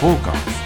[0.00, 0.60] フォーカス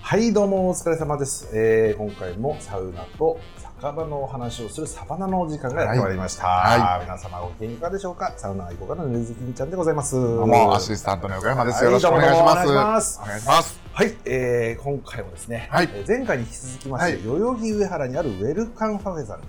[0.00, 3.40] はいどうもお疲れ様です、えー、今回もサウナと
[3.78, 8.32] 酒場のお話をするサバナのお時間がやってまいりました、は皆様ご機嫌いかがでしょうか？
[8.34, 10.14] サウナ愛好家のねずきんちゃんでございます。
[10.14, 11.76] どうも、アシスタントの横山です。
[11.76, 11.84] はい。
[11.84, 13.20] よろしくお願いします。
[13.20, 13.80] お願いします。
[13.92, 15.90] はい、えー、今回もですね、はい。
[15.92, 17.38] えー前回に引き続きまして、はい。
[17.38, 19.46] 代々木上原にあるウェルファンカフェさんに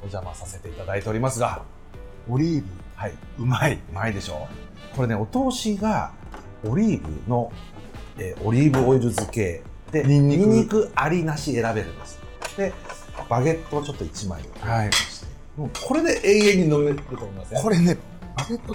[0.00, 1.62] お邪魔させていただいておりますが、
[2.28, 2.66] オリーブ、
[2.96, 3.74] はい、うまい。
[3.74, 4.48] うまいでしょ
[4.92, 4.96] う。
[4.96, 6.10] これねお通しが
[6.66, 7.52] オリーブの、
[8.18, 12.18] えーオリーブオイル漬けでニンニクありなし選べるんです。
[12.56, 12.72] で
[13.28, 14.90] バゲットをちょっと1枚をはい。
[15.56, 17.96] もうこれで永遠に飲めると思いますねこれね、
[18.36, 18.74] バゲット、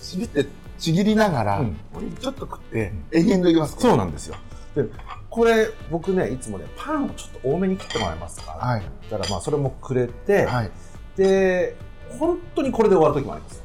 [0.00, 0.46] ちびって、
[0.78, 1.76] ちぎりながら、うん
[2.20, 3.76] ちょっと食って、永遠といきます。
[3.78, 4.36] そうなんですよ
[4.74, 4.84] で
[5.28, 8.82] これ僕ねいつもねパンをちょっと多めに切ってもらえますか、はい。
[9.10, 10.70] だからまあそれもくれて、はい。
[11.16, 11.76] で
[12.18, 13.62] 本当にこれで終わる時もあります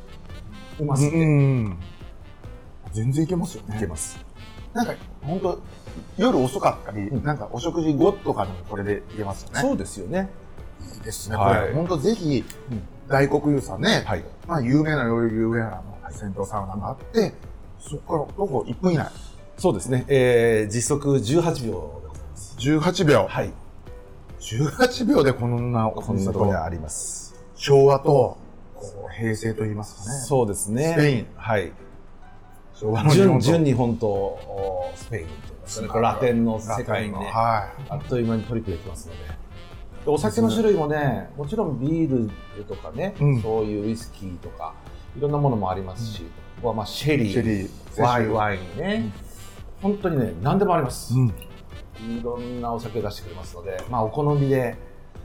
[0.80, 1.78] うますぎて、ん。
[2.94, 3.78] 全然いけますよね。
[3.78, 4.18] いけます
[4.74, 5.62] なんか、本当
[6.18, 7.24] 夜遅かったり、うん。
[7.24, 9.62] なんかお食事後とかでもこれでいけますよね。
[9.62, 10.30] そうですよね。
[10.96, 11.36] いいですね。
[11.36, 11.62] はい。
[11.62, 14.24] これ、本当ぜひうん、大黒湯さんね、はい。
[14.48, 17.34] まあ、有名な代々木上原の銭湯サウナがあって、
[17.80, 19.10] そこからどこ1分以内、
[19.58, 22.56] そうですね、えー、実測18秒でございます。
[22.60, 23.28] 18秒。
[23.28, 23.52] はい。
[24.40, 27.36] 18秒でこんなおこんなところにあります。
[27.56, 28.38] 昭和と
[28.76, 30.20] こう平成と言いますかね。
[30.20, 30.94] そうですね。
[30.96, 31.28] スペイン。
[31.36, 31.72] はい。
[32.76, 33.40] 昭和の日本と。
[33.40, 39.20] 純純日本とおスペインといいますかねこれラテンの世界にねはあっという間にトリプルできますので。
[40.06, 43.42] でお酒の種類もねもちろんビールとかね、うん。
[43.42, 44.74] そういうウイスキーとか
[45.18, 46.24] いろんなものもありますし、
[46.58, 47.18] ここはまあシェい。
[47.18, 49.12] リーシェリー、ワインワインね、
[49.82, 51.28] 本当にね何でもあります、うん。
[51.28, 54.76] いろんなお酒出してくれますので、まあ、お好みで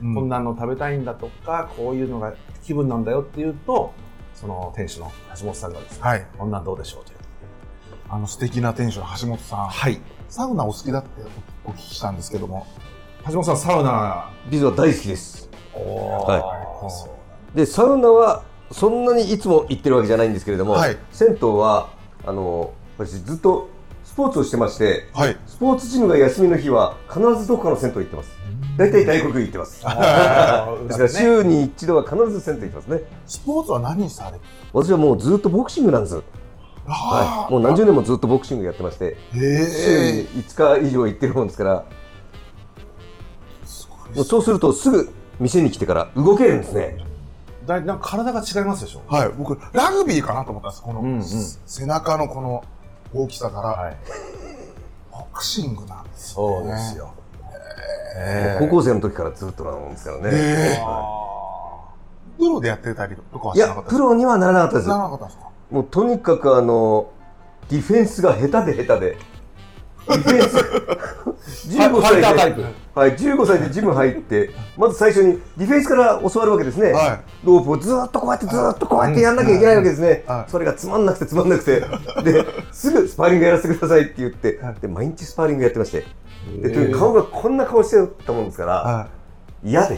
[0.01, 0.15] うん。
[0.15, 2.33] こんなの食べたいんだとか、こういうのが
[2.63, 3.93] 気分なんだよっていうと
[4.33, 6.27] その店主の橋本さんがですね、はい。
[6.37, 7.17] こんなんどうでしょうという。
[8.09, 9.67] あの素敵な店主の橋本さん。
[9.69, 10.01] はい
[10.33, 11.09] サウナお好きだって
[11.63, 12.65] お聞きしたんですけども。
[13.27, 15.47] 橋本さんサウナ実は大好きです。
[15.75, 16.89] おは
[17.53, 21.91] いで、サウナはそんなにいつも行ってるわけじゃないんですけれども、はい銭湯は
[22.25, 23.69] あの私ずっと
[24.03, 25.37] スポーツをしてまして、はい。
[25.45, 28.31] スポーツチームが休みの日は必ずどこかの銭湯行ってます。
[28.75, 29.83] 大体大黒湯行ってます。
[29.85, 33.01] ですから週に一度は必ず銭湯行ってますね。
[33.27, 34.39] スポーツは何されて
[34.73, 36.23] 私はもうずっとボクシングなんです。
[36.85, 37.51] はい。
[37.51, 39.49] もう何十年もずっとボクシングやってまして、週にへ
[40.21, 40.25] え。
[40.35, 41.85] 5日以上行ってるもんですから、
[44.15, 46.97] もうそうするとすぐ店に来てから動けるんですね。
[47.65, 49.01] だいなんか体が違いますでしょ？
[49.07, 49.29] はい。
[49.37, 50.83] 僕、ラグビーかなと思ったんです。
[50.83, 52.63] この、うんうん背中のこの
[53.13, 53.97] 大きさから、はい
[55.11, 57.13] ボクシングなんですそうですよ、
[58.17, 60.23] え高校生の時からずっとなもんですからね。
[60.25, 60.81] へえ。
[60.83, 61.19] あ
[62.37, 64.89] プロでやってたりとかはいしなかやっ、たですプロにはならなかったです。
[64.89, 65.49] ならなかったんですか？
[65.73, 67.11] もうとにかくあの、
[67.67, 69.17] ディフェンスが下手で下手で。
[70.07, 72.63] ディフェンス、15 ファイ歳で、
[72.93, 76.91] はい、15歳でジム入って、まず最初にディフェンスから教わるわけですね。
[76.91, 80.51] はロープをずーっとこうやってずーっとこうやってやんなきゃいけないわけですねはい。
[80.51, 81.79] それがつまんなくてつまんなくて。
[82.23, 86.05] で、すぐスパーリングやらせてくださいって言って、で、毎日スパーリングやってまして。
[86.61, 89.07] で、顔がこんな顔してたもんですから、は
[89.63, 89.97] 嫌で。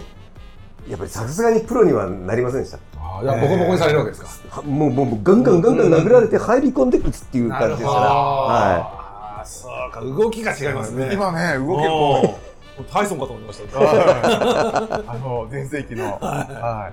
[0.88, 2.78] やっぱりさすがにプロにはなりませんでした。
[3.20, 10.02] あいやボコボコにされるわけですか、はもうもうもうガンガンガンガン殴られて入り込んで打つっていう感じですから、はあーそうか。
[10.02, 11.12] 動きが違いますね。
[11.14, 13.80] 今ね、動けおこータイソンかと思いました。
[15.12, 16.92] あの、全盛期の、は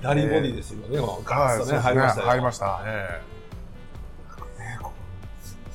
[0.00, 1.00] 左ボディですよね、い。
[1.00, 2.26] ガッとね、そうです入りましたよ。
[2.28, 2.80] 入りました。
[2.86, 3.37] えねこう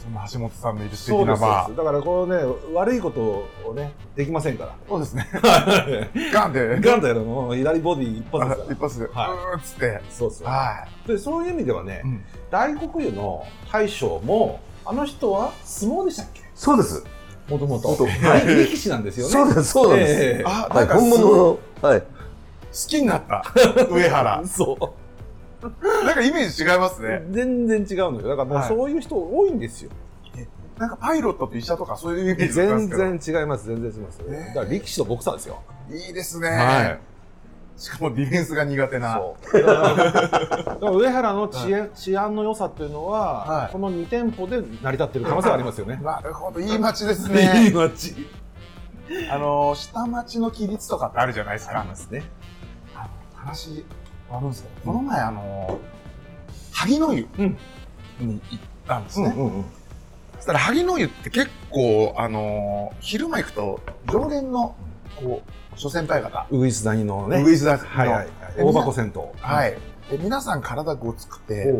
[0.04, 1.78] そんな橋本さんのいる素そうです敵なバー。
[1.78, 4.76] だからこのね悪いことをねできませんから。
[4.90, 5.28] そうですね。
[6.34, 9.58] ガンで、ガンとやるのもう左ボディ一発あで一発で、うはい。
[9.58, 10.02] ーっつって。
[10.10, 12.08] そうですよはでそういう意味ではね、い。
[12.08, 12.24] うん。
[12.52, 16.42] 大黒湯の大将もあの人は相撲でしたっけ？
[16.42, 17.04] い、そうです、
[17.50, 17.90] もともと。
[17.90, 18.06] 元
[18.46, 19.32] 力士なんですよね。
[19.32, 20.14] そうです、そうなんです。
[20.22, 20.44] ええ。
[20.46, 22.06] あ、はい、なんか本物の、はい、好
[22.90, 23.44] きになった。
[23.90, 24.44] 上原。
[24.48, 25.03] そう
[26.06, 27.26] なんかイメージ違いますね。
[27.32, 29.92] 全然違うのよだからもうはいそういう人多いんですよ、
[30.78, 36.50] なんかパイロットと医者とかそういうイメージ全ですけど然違います全然違います、ええだから力士とボクサーですよいいですね。
[36.50, 37.00] はい
[37.76, 39.16] しかもディフェンスが苦手な。
[39.16, 46.00] そう だから上原の治安,、治安の良さっていうのは、はいこの2店舗で成り立ってる可能性がありますよね。
[46.04, 47.72] なるほど、いい街ですいいね。
[47.74, 48.16] 街
[49.30, 51.84] あの、下町の規律とかってあるじゃないですか。
[51.84, 52.24] ますね。
[52.96, 53.86] あの話
[54.38, 55.80] あるんですけど、この前、あの、
[56.72, 57.58] 萩の湯うん。
[58.20, 59.34] に行ったんですね。
[59.36, 59.66] うんうんうん。
[60.36, 63.80] そしたら、萩の湯って結構、あの、昼間行くと、
[64.12, 64.76] 常連の
[65.16, 67.42] こう諸先輩方、ウグイス谷のね。
[67.42, 67.86] ウグイスダの。
[67.86, 69.22] はいはい大箱銭湯。
[69.42, 69.78] はい。
[70.12, 71.74] で皆さん体ごつくて、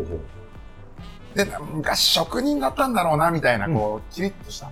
[1.34, 4.70] で昔職人だったんだろうなみたいなこう、キリッとした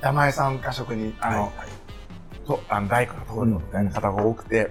[0.00, 2.46] 板前さんか職人あの、はいはい。
[2.46, 4.70] とあの大工が通るみたいな方が多くて、で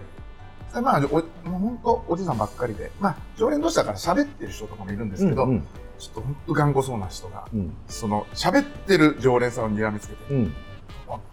[0.79, 5.68] まあ、おもう本当おじさんばっかりで、まあ、常連同士だから喋ってる人とかもいるんですけど、うん
[6.00, 7.73] ちょっと本当頑固そうな人が、うん。
[7.88, 10.53] その喋ってる常連さんを睨みつけて、うん。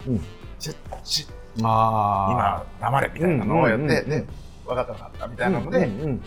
[0.07, 0.19] うん。
[0.59, 1.27] ちっち
[1.63, 4.27] あ今黙れみたいなのをやって、うんうんうん。
[4.67, 6.21] 分かった分かったみたあいなので、うんうん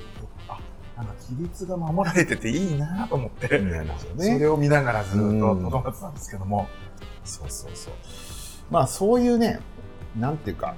[0.48, 0.58] あ、
[0.96, 5.38] なんか規律が守られてていいなと思って、うんなるほどそれねを見ながらずっとうん。
[5.38, 6.68] とどまってたんですけども、
[7.24, 7.94] そうそうそう。
[8.72, 9.60] まあそういうね
[10.18, 10.74] なんていうか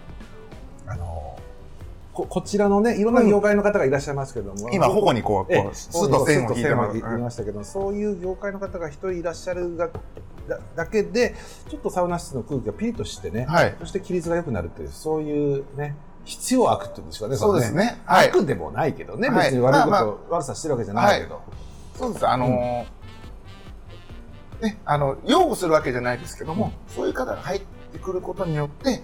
[0.86, 1.38] あの
[2.14, 9.90] ここちらのねいろんな業界の方がいらっしゃいますけども、今、保護にこう、ええこう、スッと線を引いてましたけど、そういう業界の方が一人いらっしゃるが
[10.48, 11.34] だだけで
[11.68, 13.74] ちょっとサウナ室の空気がピリッとしてね、はい。
[13.80, 18.00] そして規律が良くなるっていうそういうね必要悪っていうんですかねそうですね。
[18.06, 18.28] はい。
[18.28, 19.46] 悪でもないけどね、はい。
[19.46, 21.42] 別に悪いこと、まあま悪さしてるわけじゃないけど、
[21.96, 22.28] そうです。
[22.28, 27.60] あのーね、あの、擁護するわけじゃないですけども、そういう方が入っ
[27.92, 29.02] てくることによって、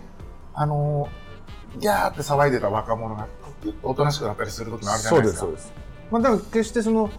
[0.54, 1.29] あのー
[1.78, 3.26] ギャーって騒いでた若者が、
[3.82, 5.40] おとなしくなったりする時もあるじゃないですか。
[5.40, 7.10] そうですそうですまあだから決してその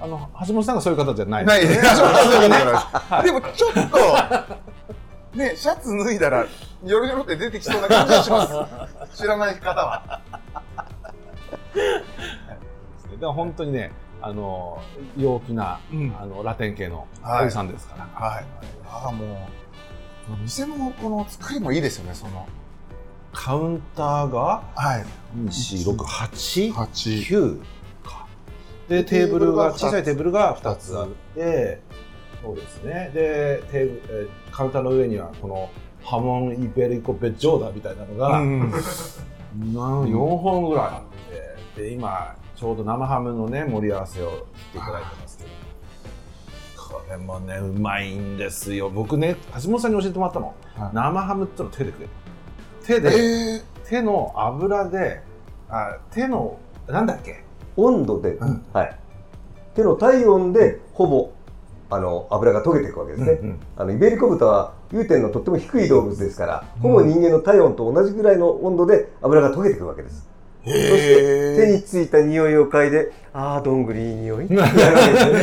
[0.00, 3.72] あの橋本さんがそういう方じゃないな い、ですね、そういうねことでもちょっ
[5.32, 6.46] と、ね、シャツ脱いだら、
[6.82, 8.54] ニョロニョロって出てきそうな感じがします。
[9.20, 10.20] 知らない方は。
[13.18, 13.90] だから本当にね
[14.22, 14.80] あの
[15.16, 18.44] 陽気な、うんあのラテン系のはいおじさんですから、はい。
[18.86, 19.48] ああ、も
[20.30, 22.46] う、店のこの作りもいいですよね、その。
[23.38, 25.06] カウンターがはい。
[25.46, 27.60] 24689 8。
[28.02, 28.26] か。
[28.88, 31.80] でテーブルが小さいテーブルが2つあって
[32.42, 33.12] そうですね。
[33.14, 35.70] でテーブえーカウンターの上にはこの
[36.02, 38.60] ハモン・イベリコ・ベジョーダみたいなのが、うん。
[38.60, 38.72] なん
[40.06, 41.02] 4本ぐらいあ
[41.76, 45.50] ってで今ちょうど生ハムのね盛り合わせをしていただいてますけど。
[46.76, 48.90] これもねうまいんですよ。
[48.90, 50.90] 僕ね橋本さんに教えてもらったの、はい。
[50.92, 52.10] 生ハムってのを手でくれる
[52.88, 55.20] 手で、え手の油で
[55.68, 56.58] あ手の
[56.88, 57.44] なんだっけ？
[57.76, 58.64] 温度で、うん。
[58.72, 58.98] はい、
[59.74, 61.30] 手の体温でほぼ
[61.90, 63.60] あの油が溶けていくわけですね、うんうん。
[63.76, 70.37] あのイベリコ豚は融点のとっても低い動物ですから、ほぼ人間の体温と同じぐらいの温度で油が溶けていくわけです、ー、
[70.68, 74.44] そして手についた匂いを嗅いでああどんぐりいい匂い。
[74.46, 75.38] ってなるわけですねただこ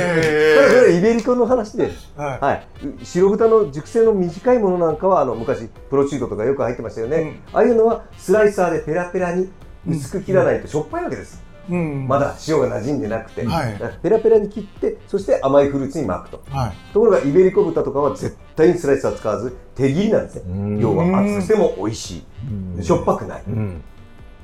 [0.87, 2.39] えれイベリコの話で、ー、はい。
[2.39, 2.67] はい、
[3.03, 7.39] 白豚の熟成の短いものなんかはあの昔プロチートとかよく入ってましたよね、うん。
[7.53, 9.49] ああいうのはスライサーでペラペラに
[9.87, 12.07] 薄く切らないとしょっぱいわけです、うん。
[12.07, 12.19] ま。
[12.19, 13.77] だ塩が馴染んでなくて、はい。
[14.01, 16.43] ペラペラに切ってそして甘いフルーツに巻くと。
[16.49, 16.73] はい。
[16.93, 20.79] ところがイベリコ豚とかは絶対にスライサー使わず手切りなんですね、うん。
[20.79, 22.23] 要は熱くしても美味しい、
[22.75, 22.83] うん。
[22.83, 23.83] しょっぱくない、うん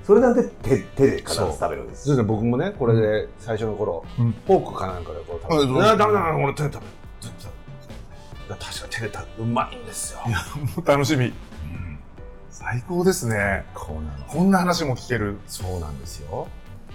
[0.06, 2.06] それなんで手手で必ず食べるんです。
[2.06, 2.28] そうですね。
[2.28, 4.32] 僕もねこれで最初の頃、うん。
[4.32, 10.20] フォークかなんかでこう食べダメだな俺手で食べる手で食べるいや確かに手で食べるうまいんですよ。
[10.86, 11.34] 楽しみ。
[12.50, 13.66] 最高ですね。
[13.74, 15.38] こうなのこんな話も聞ける。
[15.48, 16.48] そうなんですよ。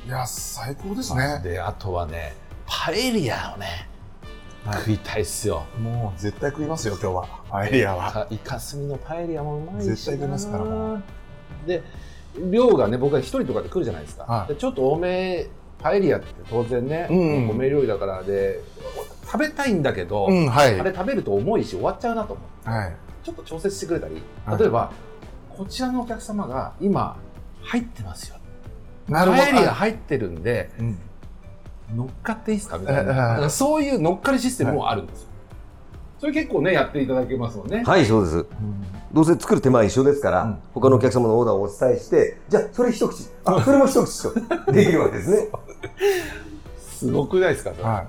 [0.06, 1.41] いや、最高ですね。
[1.43, 2.35] であとはね
[2.67, 3.88] パエリアをね、
[4.64, 4.79] はい。
[4.79, 5.64] 食いたいっすよ。
[5.81, 7.29] もう絶対食いますよ、今日は。
[7.50, 8.12] パエリアは。
[8.12, 9.94] かイカスミのパエリアもうまいしな。
[9.94, 11.01] 絶対食いますからも
[11.67, 11.82] で
[12.50, 14.48] 量がね僕は一人とかで来るじゃないですか、はい。
[14.48, 17.14] でちょっと多めパエリアって当然ね、う
[17.55, 17.58] ん。
[17.58, 18.60] 米料理だからで
[19.24, 20.81] 食べたいんだけど、うん、はい。
[20.81, 22.69] あれ食べると重いし終わっちゃうなと思って。
[22.69, 22.96] はい。
[23.24, 24.58] ちょっと調節してくれたりはい。
[24.58, 24.93] 例えば、
[25.56, 27.16] こちらのお客様が今
[27.62, 28.36] 入ってますよ。
[29.08, 29.43] なるほど。
[29.43, 30.98] パエリア入ってるんでうん。
[31.94, 35.28] 乗っかっていいですかみたいええなそういう乗っかりシステムもあるんですよ、
[36.19, 38.46] それ結構ねやっていただけますもんね、はいそうです。
[39.13, 40.58] どうせ作る手間は一緒ですから、うん。
[40.75, 43.29] 他のお客様のオーダーをお伝えしてじゃあそれ一口。
[43.44, 44.35] あそれも一口と
[44.73, 45.49] できるわけですね。
[46.79, 48.05] すごくないですかは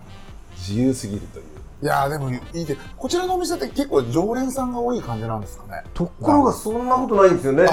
[0.56, 1.46] 自由すぎるという。
[1.46, 1.86] い。
[1.86, 5.84] いやーでもいいで、こちらのお店って結構常連さんが多い感じなんですかね？
[5.94, 7.64] ところがそんなことないんですよね。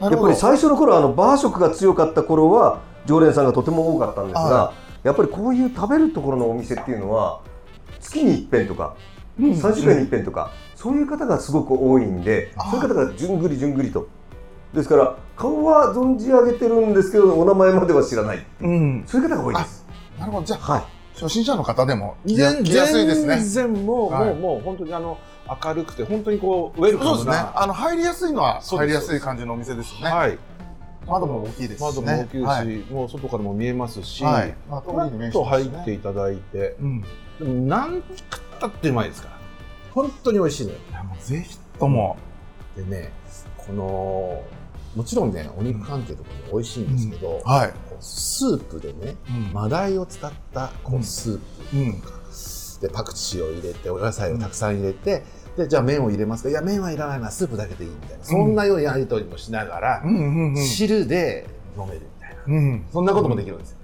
[0.00, 4.72] やっぱり最初の頃あのバー食が強かった頃は常連さんがとても多かったんですが、は
[5.02, 7.40] やっぱりこういう食べるところのお店っていうのは
[8.00, 9.11] 月に一遍とかうん
[9.50, 14.08] 3週間に一遍とか、そういう方がすごく多いんであそういう方がじゅんぐりじゅんぐりと
[14.74, 19.04] ですから顔は存じ上げてるんですけどお名前までは知らないうん。
[19.06, 19.84] そういう方が多いです
[20.18, 20.46] なるほど。
[20.46, 20.82] じゃあ、はい
[21.14, 23.36] 初心者の方でも来全やすいですね。
[23.36, 25.18] 全然もう、はいもうもう本当にあの
[25.62, 27.32] 明るくて本当にこうウェルカそうですね。
[27.32, 30.10] ムなあの、入りやすいのはそうです入りやすい感じのお店ですよね。
[30.10, 30.38] はい
[31.06, 31.86] 窓も大きいですしね。
[31.86, 32.66] 窓も大きいし、はい。
[32.92, 34.54] もう外からも見えますし、はい。
[34.70, 37.04] まあ、通ふらりに面っと入っていただいて、うん。
[37.42, 39.38] 何食ったってうまいですから。
[39.92, 40.78] 本当に美味しいのよ。
[40.92, 42.16] や、もうぜひとも。
[42.76, 43.12] でね
[43.58, 44.42] この
[44.96, 47.68] もちろんねお肉関係とかも美味しいんですけど、はい。
[47.90, 49.52] こうスープでねうん。
[49.52, 51.00] マダイを使ったこうん。
[51.00, 52.02] うスープうん。
[52.80, 55.22] でパクチーを入れてお野菜をたくさん入れて、
[55.56, 56.48] でじゃあ麺を入れますか。
[56.48, 60.56] いや麺はいらないなスープだけでいいみたいな、そんなようなやり取りもしながら、うんうんうん。
[60.56, 61.46] 汁で
[61.78, 62.42] 飲めるみたいな。
[62.46, 62.84] うん。
[62.92, 63.76] そんなこともできるんですよ、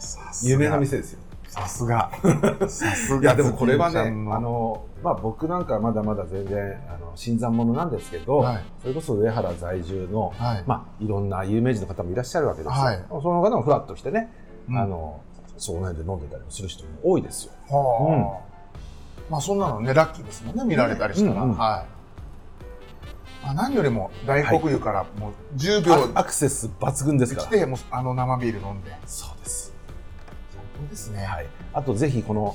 [0.00, 0.50] さすが。
[0.50, 1.20] 有名な店ですよ
[1.54, 2.10] さすが。
[2.68, 3.20] さすが。
[3.20, 10.64] いやでもこれはねあの、まあ、僕なんかはまだまだ全然あの新参者なんですけど、はいそれこそ上原在住の、はい。
[10.66, 14.30] まあ、いろんな有名人の方もいらっしゃるわけですよ、はいその方もフラッと来てね、
[14.68, 15.20] うんあの
[15.56, 18.54] その辺で飲んでたりもする人も多いですよはあ。
[19.30, 21.42] まあそんなのね、ラッキーですもんね、見られたりしたら。
[21.42, 21.94] うんうんはい。
[23.44, 28.90] まあ、何よりも大黒湯からもう10秒あアクセス抜群ですから来て、もうあの生ビール飲んで。
[29.06, 29.73] そうです、
[30.90, 31.24] ですね。
[31.24, 32.54] はい、あとぜひこの、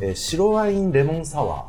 [0.00, 1.66] えー白ワインレモンサワ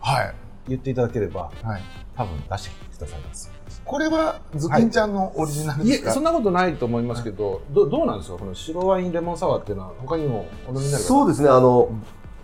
[0.00, 0.26] はい。
[0.26, 0.32] ー
[0.68, 1.82] 言っていただければはい。
[2.16, 3.50] 多分出してくださいます。
[3.84, 8.38] これはズキンちゃんのオリジナルですか、そんなことないと思いますけど、どどうなんですか？
[8.38, 11.48] この白ワインレモンサワーっていうのは他にもお飲みになるそうですね。
[11.48, 11.90] あの、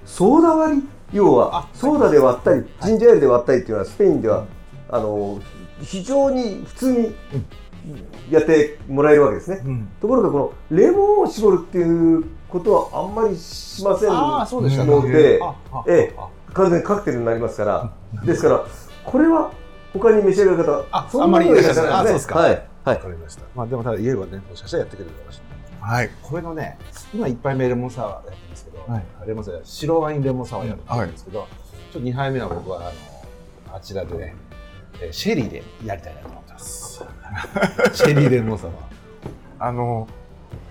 [0.04, 0.88] ソーダ割り？
[1.12, 4.46] 要はあソーダで割ったり、ジンジャーエールで割ったりっていうのはスペインでは、
[4.90, 5.40] あの
[5.80, 7.14] 非常に普通に
[8.30, 9.88] やってもらえるわけですね、うん。
[10.00, 10.38] ところがこ
[10.70, 15.40] のレモンを絞るっていうことはあんまりしませんああそうでしたので
[15.86, 16.14] え
[16.54, 17.92] 完全にカクテルになりますから
[18.24, 18.64] ですから
[19.04, 19.52] これは
[19.92, 23.42] 他に召し上がる方あそんなにいらっしゃらないあそうですかはいはいわかりました。
[23.54, 25.90] まあでもただ言えばね、もしかしたらやってくれるかもしれない。
[25.92, 26.10] はい。
[26.22, 26.78] これのね、
[27.14, 31.46] 今いっぱい目レモンサワーやってるんですけど、はいレモンサワー白ワインレモンサワーやるんですけど、
[31.92, 34.34] ちょっと2杯目は僕はあのあちらでね、
[35.00, 37.04] えーシェリーでやりたいなと思ってます。
[37.92, 38.76] シェリーレモンサワー。
[39.58, 40.08] あの、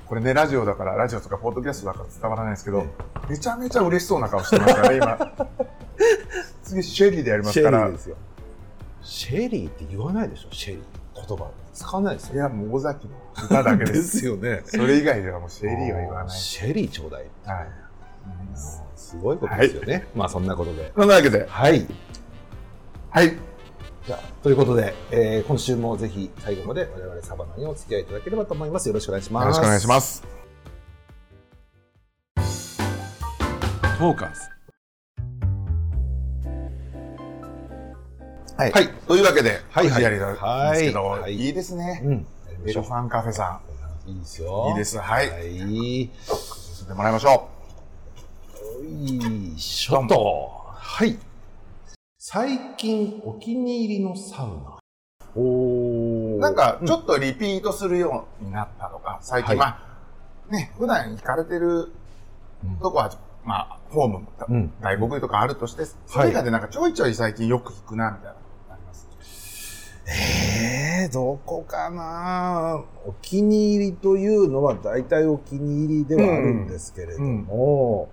[0.08, 2.86] これね、ラジオだから、ラジオとかポッドキャストだから伝わらないですけど、
[3.30, 5.36] めちゃめちゃ嬉しそうな顔してますからね、今。
[6.64, 7.90] 次、シェリーでやりますから。
[7.90, 8.16] ですよ。
[9.02, 11.28] シェリーって言わないでしょ、シェリー。
[11.28, 11.50] 言葉。
[11.74, 12.36] 使わないですよ。
[12.36, 13.14] いや、もう尾崎の
[13.46, 14.26] 歌だけです。
[14.26, 14.62] よね。
[14.66, 16.30] それ以外ではもうシェリーは言わない。
[16.30, 17.26] シェリーちょうだい。
[17.46, 17.68] はい。
[18.96, 20.08] すごいことですよね。
[20.16, 20.92] まあそんなことで。
[20.96, 21.86] そんなわけで、はい。
[23.10, 23.38] はい。
[24.08, 28.88] じゃあということで、えー今週もぜひ最後まで我々サバナにお付き合いいただければと思います。
[28.88, 29.44] よろしくお願いします。
[29.44, 30.24] よろしくお願いします。
[32.38, 34.40] トーカーズ。
[38.56, 38.72] はい。
[38.72, 42.02] はいというわけで、はいはいやりなんですけど、はいいいですね。
[42.06, 42.26] うん。
[42.64, 43.60] ファンカフェさ
[44.06, 44.46] いいですん。
[44.46, 44.68] よ。
[44.70, 44.98] いいです。
[44.98, 45.30] はい。
[45.30, 45.44] はい。
[45.50, 47.50] 進んでもらいましょ
[48.82, 49.18] い
[49.54, 50.62] いしょと。
[50.74, 51.18] はい。
[52.30, 54.78] 最近お気に入りのサウナ。
[55.34, 56.40] おう。
[56.40, 59.58] なんか、ちょっとリピートするようになったとか、最近、はい。
[59.58, 59.66] ま
[60.50, 61.94] あ、ね、普段行かれてる
[62.82, 64.74] とこは、まあ、ホームも、うん。
[64.82, 68.38] 外国とかあるとして、それ以外でなんかちょいちょい最近よく行くな、みたいなの
[68.72, 69.08] あります？
[70.06, 72.84] えー、どこかな？
[73.06, 78.10] お気に入りというのは大体お気に入りではあるんですけれども、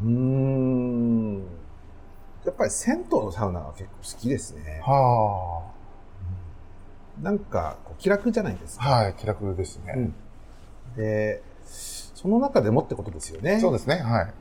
[0.00, 1.42] うーん、
[2.44, 4.80] やっぱり銭湯のサウナが結構好きですね。
[4.84, 5.70] は
[7.22, 8.84] なんかこう気楽じゃないですあ。
[8.84, 8.90] か。
[8.90, 9.94] はい、気楽ですね。
[9.96, 10.14] うん
[10.96, 13.58] で、その中でもってことですよね。
[13.60, 14.32] そうですね、はい。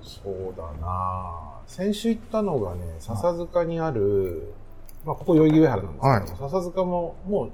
[0.00, 4.54] そうだな先週行ったのがね、笹塚にある、
[5.04, 7.50] まあ、ここ代々木上原なんですけど、笹塚ももう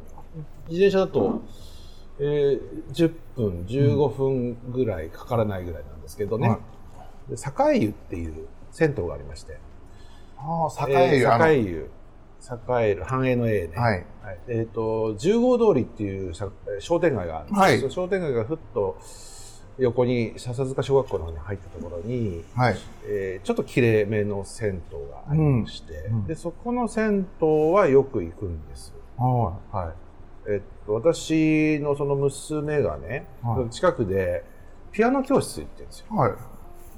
[0.69, 1.41] 自転車だと、
[2.19, 2.61] えー
[2.93, 6.63] 10分、15分ぐらいかからないぐらいなんですけどね、はいで
[7.35, 9.59] 栄湯っていう銭湯がありまして、
[10.39, 11.91] ああ、栄湯、えあのー栄湯、
[12.79, 13.77] 栄える、繁栄の栄ね。
[13.77, 14.07] はい。
[14.23, 16.33] はいえっ、と、十号通りっていう
[16.79, 18.99] 商店街があるんですはい商店街がふっと
[19.79, 22.77] 横に笹塚小学校の方に入ったところに、はい。
[23.07, 28.93] えーちょっときれいめの銭湯がありまして、うんでそこの銭湯はよく行くんです。
[29.17, 34.45] ははいえっと、私のその娘がね、はい近くで
[34.93, 36.07] ピアノ教室行ってるんですよ。
[36.13, 36.19] い。
[36.19, 36.33] はい。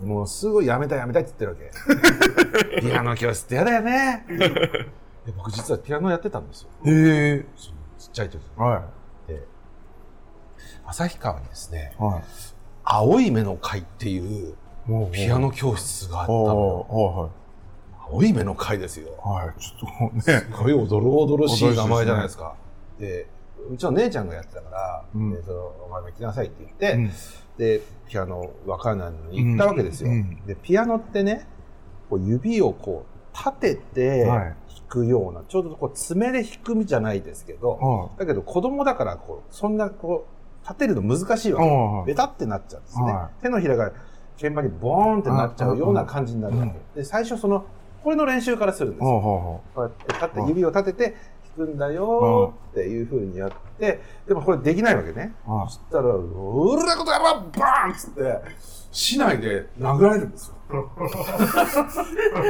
[0.02, 2.80] もうすごいやめたいやめたいって言ってるわけ。
[2.80, 4.26] ピアノ教室ってやだよね。
[5.25, 6.68] で僕実はピアノやってたんですよ。
[6.85, 7.47] へえ。
[7.56, 8.88] そのちっちゃい時は
[9.28, 9.47] で
[10.87, 12.02] 旭川にですねい。
[12.02, 12.23] はい。
[12.85, 14.54] 青い目の会っていう
[15.12, 17.30] ピアノ教室があったのよは
[18.11, 19.11] 青い目の会ですよい。
[19.28, 19.61] はい。
[19.61, 20.23] ちょっとね。
[20.23, 22.56] すごいおどろおどろしい名前じゃないですか
[22.99, 23.28] で
[23.71, 27.11] うちの姉ちゃんがやってたから、うんでそのお前も行きなさいって言って、うん
[27.59, 30.42] でピアノわかんないのに行ったわけですよ、うん。
[30.47, 31.47] でピアノってね
[32.11, 34.56] こう指をこう立ててはい。
[34.92, 41.52] 弾くような、ちょうどこう爪で弾くみじゃないですけど、はだけど子供だからこうそんなこう立てるの難しいい。
[41.54, 43.92] わけ、はベタってなっちゃうんですね、は手のひらが
[44.38, 47.64] 鍵盤にボーンってなっちゃうような感じになるわけ、で最初その
[48.04, 49.09] これの練習からするんですよ。
[49.09, 55.35] こうやって立ってうん指を立てて弾くんだよっていうふうにやって、でもこれできないわけね。
[55.47, 58.40] そしたら、うるらことやろバーンっつって、
[58.90, 60.54] 市内で殴られるんですよ。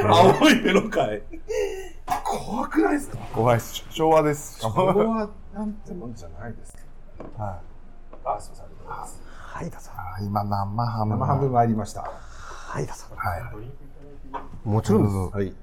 [0.07, 1.21] 青い目の会。
[2.23, 3.17] 怖くないですか？
[3.33, 3.85] 怖いっす。
[3.89, 4.61] 昭和です。
[4.61, 6.73] ここはなんてもんじゃないです
[7.37, 7.43] か。
[7.43, 7.55] はい。
[8.25, 9.21] あ、すみません、ありがとうございます。
[9.53, 12.01] はいどうぞあ今生ハムが生半分参りました。
[12.01, 14.67] はいどうぞはい。
[14.67, 15.53] もちろんですはい。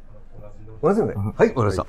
[0.83, 1.87] 同じよねはいわかりました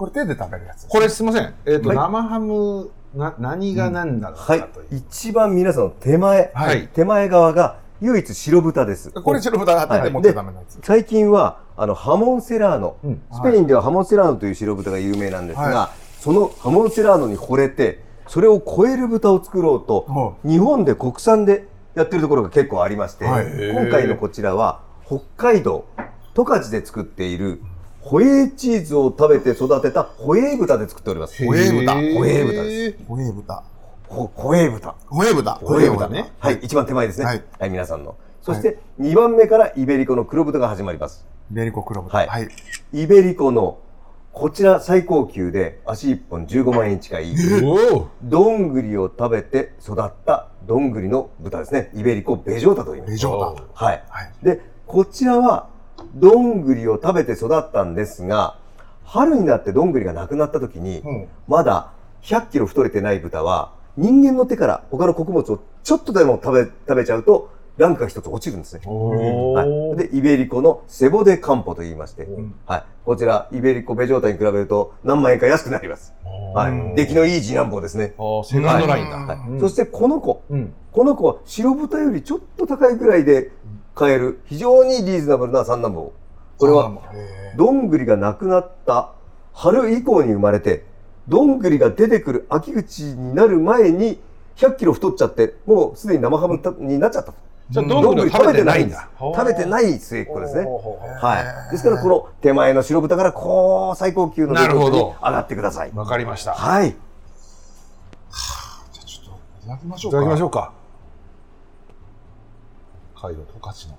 [0.00, 0.88] これ手で食べるやつ。
[0.88, 1.54] これすみません。
[1.66, 1.98] えっ、と、はい。
[1.98, 4.86] 生ハム、な、何が何なのはいかという。
[4.92, 6.50] 一番皆さんの手前。
[6.54, 6.88] はい。
[6.88, 9.10] 手前側が唯一白豚です。
[9.10, 10.78] これ白豚手で持っちゃダメなやつ。
[10.82, 13.22] 最近はあのハモンセラーノ、うん。
[13.30, 23.44] スペインではハモンセラーノという白豚が有名なんですが、はそのハモンセラーノに惚れてそれを超える豚を作ろうと、は日本で国産でやってるところが結構ありまして、はい。
[23.70, 25.84] 今回のこちらは北海道
[26.34, 27.60] 十勝で作っている
[28.02, 31.44] ホエーチーズを食べて育てたホエー豚で作っております。
[31.44, 33.62] ホエー豚へホエー豚ですホエー豚。
[34.08, 34.94] ホホエー豚。
[35.06, 35.54] ホエー豚。
[35.54, 36.32] ホエー豚ねね。
[36.38, 37.24] はい、一番手前ですね。
[37.26, 38.16] ははいい、皆さんの。
[38.42, 41.26] そして、2番目からイベリコの黒豚が始まります。
[41.50, 42.16] ベリコ黒豚。
[42.16, 42.48] はいはい。
[42.92, 43.78] イベリコの、
[44.32, 47.34] こちら最高級で足1本15万円近い。
[48.22, 51.90] どんぐりを食べて育ったどんぐりの豚ですね。
[51.94, 53.10] イベリコベジョータと言います。
[53.10, 53.84] ベジョータ。
[53.84, 54.04] はい。
[54.08, 54.32] はい。
[54.42, 55.68] で、こちらは、
[56.14, 58.56] どんぐりを食べて育ったんですが、
[59.04, 68.82] 春になってどんぐりがなくなった時に、うんまだ100キロ太れてない豚は、人間の手から他の穀物をちょっとでも食べ、食べちゃうと、ランクが一つ落ちるんですね。
[68.84, 72.84] おはい、ーで、イベリコのセボデカンポと言いまして、んはい。
[73.06, 76.12] こちら、イベリコベジョータに比べると何万円か安くなります。
[76.54, 76.96] はうんい。
[76.96, 78.14] 出来のいい次男坊ですね。
[78.44, 79.16] セカンドラインだ。
[79.16, 80.42] うんはいうんそしてこの子。
[80.50, 80.74] うん。
[80.92, 83.50] この子は白豚よりちょっと高いくらいで
[84.00, 86.12] 買える非常にリーズナブルな三男坊。
[86.56, 89.12] これは、へどんぐりがなくなった
[89.52, 90.86] 春以降に生まれて、
[91.28, 94.18] どんぐりが出てくる秋口になる前に
[94.56, 97.38] 100キロ太っちゃって、もうすでに生ハムたになっちゃったと。
[97.68, 99.10] じゃあどんぐり食べてないんだ。
[99.20, 100.64] 食べてない末っ子ですね。
[101.20, 101.70] はい。
[101.70, 105.90] ですから、この手前の白豚から、こう、最高級のなるほどレベルに上がってください。
[105.94, 106.54] わかりました。
[106.54, 106.88] はい。
[106.88, 106.92] ー
[108.92, 110.79] じゃあちょっといただきましょいうただきましょううか。
[113.20, 113.98] 北海道十勝の。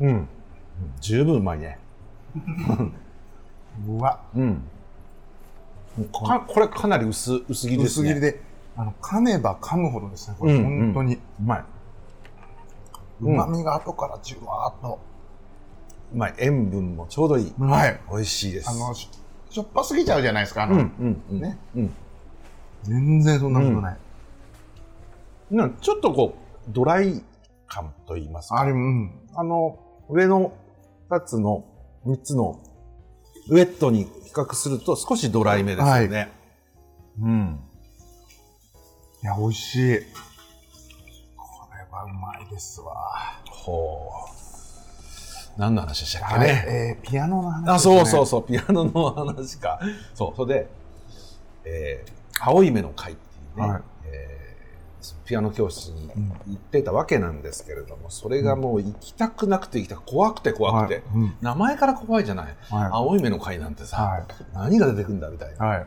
[0.00, 0.28] うん。
[1.00, 1.78] 十分うまいね。
[2.66, 2.78] か。
[3.88, 4.20] うわ。
[4.34, 4.62] うん。
[6.12, 8.10] かこれかなり薄薄切りですね。
[8.10, 8.42] 薄切りで、
[8.76, 11.14] あの、噛めば噛むほどですね、これ、うん本当に。
[11.14, 11.64] うまい。
[13.20, 14.98] うまみが後からじゅわーっと。
[16.12, 16.34] うまい。
[16.38, 17.54] 塩分もちょうどいい。
[17.58, 18.00] はい。
[18.10, 18.68] 美味しいです。
[18.68, 19.08] あの、し
[19.48, 21.40] しょっぱすぎちゃうじゃないですか、あの、うんうんうん。
[21.40, 21.58] ね。
[21.74, 21.94] うん。
[22.82, 23.96] 全然そんなことない。
[25.50, 27.22] なんかちょっとこう、ドライ
[27.66, 28.60] 感と言いますか。
[28.60, 29.10] あれ、うん。
[29.34, 30.52] あの、上の
[31.10, 31.64] 2つの、
[32.06, 32.60] 3つの、
[33.48, 36.30] ウェットに比較すると少しドライめですよね。
[37.20, 37.60] うん。
[39.22, 39.98] いや、美味しい。
[41.36, 42.94] これはうまいですわ。
[43.50, 45.60] ほう。
[45.60, 46.98] 何の話でしたっけはい、ね。
[47.02, 49.80] えー、ピアノの話、あ、そうそうそう、ピアノの話か。
[50.14, 50.68] そう、それで、
[51.64, 54.41] えー、青い目の会っていうね、はいえー
[55.24, 56.10] ピアノ教室に
[56.46, 61.02] 行ってたわけなんですけれども、それがもう行きたくなくて行きたく怖くて怖くて、はい。
[61.14, 61.36] うん。
[61.40, 62.56] 名前から怖いじゃない。
[62.70, 62.88] はい。
[62.92, 64.24] 青い目の会なんてさ、はい。
[64.54, 65.66] 何が出てくるんだみたいな。
[65.66, 65.86] はい。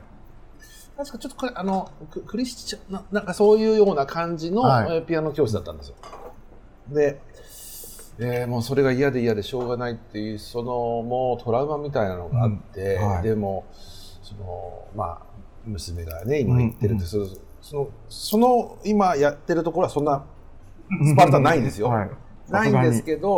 [0.98, 4.64] 確かちょっとこれ、あの、ククリスチャンな、なんかそういうような感じの、
[5.02, 5.96] ピアノ教室だったんですよ。
[6.90, 7.22] で、
[8.18, 10.72] えーもうそれが嫌で嫌でしょうがないっていう、その
[11.04, 13.08] もうトラウマみたいなのがあって、うん。
[13.10, 13.24] はい。
[13.24, 13.66] でも、
[14.24, 15.20] その、まあ、
[15.66, 20.24] 娘がね、今言ってるんですけど、その、その今やってるところはそんな
[21.04, 21.88] スパルタないんですよ。
[21.88, 22.10] はい。
[22.50, 23.38] ないんですけど、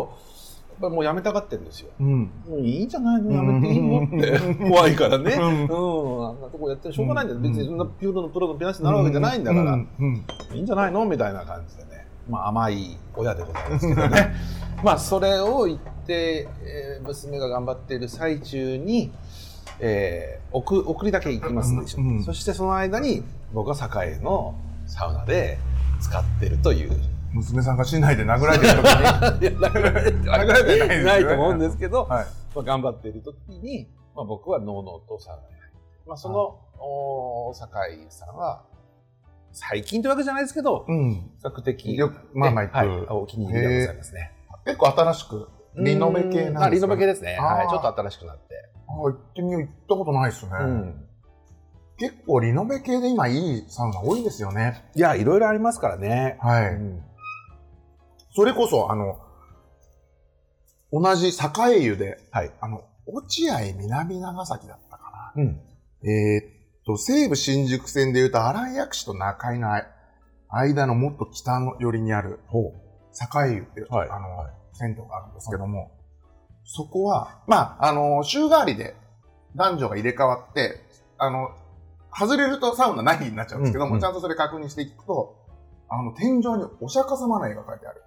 [0.69, 1.89] やっぱりもうやめたがってるんですよ。
[1.97, 2.29] うん。
[2.45, 4.37] もういいんじゃないのやめていいのって。
[4.69, 5.31] 怖いからね。
[5.33, 6.27] ううんん。
[6.27, 7.39] あんなとこやってしょうがないんだよ。
[7.39, 11.05] 別にそんなピューロのプロのピアニストになるわけじゃないんだから、いいんじゃないの？
[11.05, 12.05] みたいな感じでね。
[12.29, 14.33] まあ甘い親でございますけどね。
[14.83, 19.11] まあそれを言って、えー娘が頑張っている最中に、
[19.79, 23.21] えー送送りだけ行きますでしょ、うんうんそしてその間に
[23.53, 24.55] 僕は栄の
[24.85, 25.57] サウナで
[26.01, 26.91] 使ってるという。
[27.33, 28.85] 娘さんが市内で殴られてる時
[29.51, 32.25] に、 殴られてないないと思うんですけど、はい。
[32.55, 35.73] まあ、頑張っている時に、まあ、僕はのうのうとサウナに入る。
[36.07, 38.63] まあ、その、お酒井さんは、
[39.51, 41.13] 最近というわけじゃないですけど、うん。
[41.13, 44.31] 比較的、よくまあまあはい、お気に入りでございますね。
[44.65, 47.37] 結構新しく、リノベ系なんですか、あ、リノベ系ですね。
[47.39, 47.67] はい。
[47.67, 48.69] ちょっと新しくなって。
[48.87, 50.51] あ行ってみよう、行ったことないですね。
[50.59, 51.06] うん。
[51.99, 54.85] 結構リノベ系で今いいサウナ多いですよね。
[54.95, 56.37] いや、いろいろありますからね。
[56.41, 56.73] はい。
[56.75, 57.03] うん
[58.37, 59.19] それこそ、あの、
[60.91, 62.51] 同じ栄湯で、はい。
[62.61, 65.45] あの、落合南長崎だったかうん。
[65.47, 65.53] な。
[66.03, 69.69] えーっと、西武新宿線で言うと、荒井薬師と中井の
[70.49, 72.75] 間のもっと北の寄りにある、ほ
[73.43, 75.89] 栄湯っていう、はいあの、はい銭湯があるんですけども、
[76.63, 78.95] そこは、まあ、あの、週替わりで
[79.55, 80.81] 男女が入れ替わって、
[81.17, 81.49] あの、
[82.19, 85.35] 外れるとサウナないになっちゃうんですけども、うんうんちゃんとそれ確認していくと、
[85.89, 88.03] あの、天井にお釈迦様の絵が描いてある。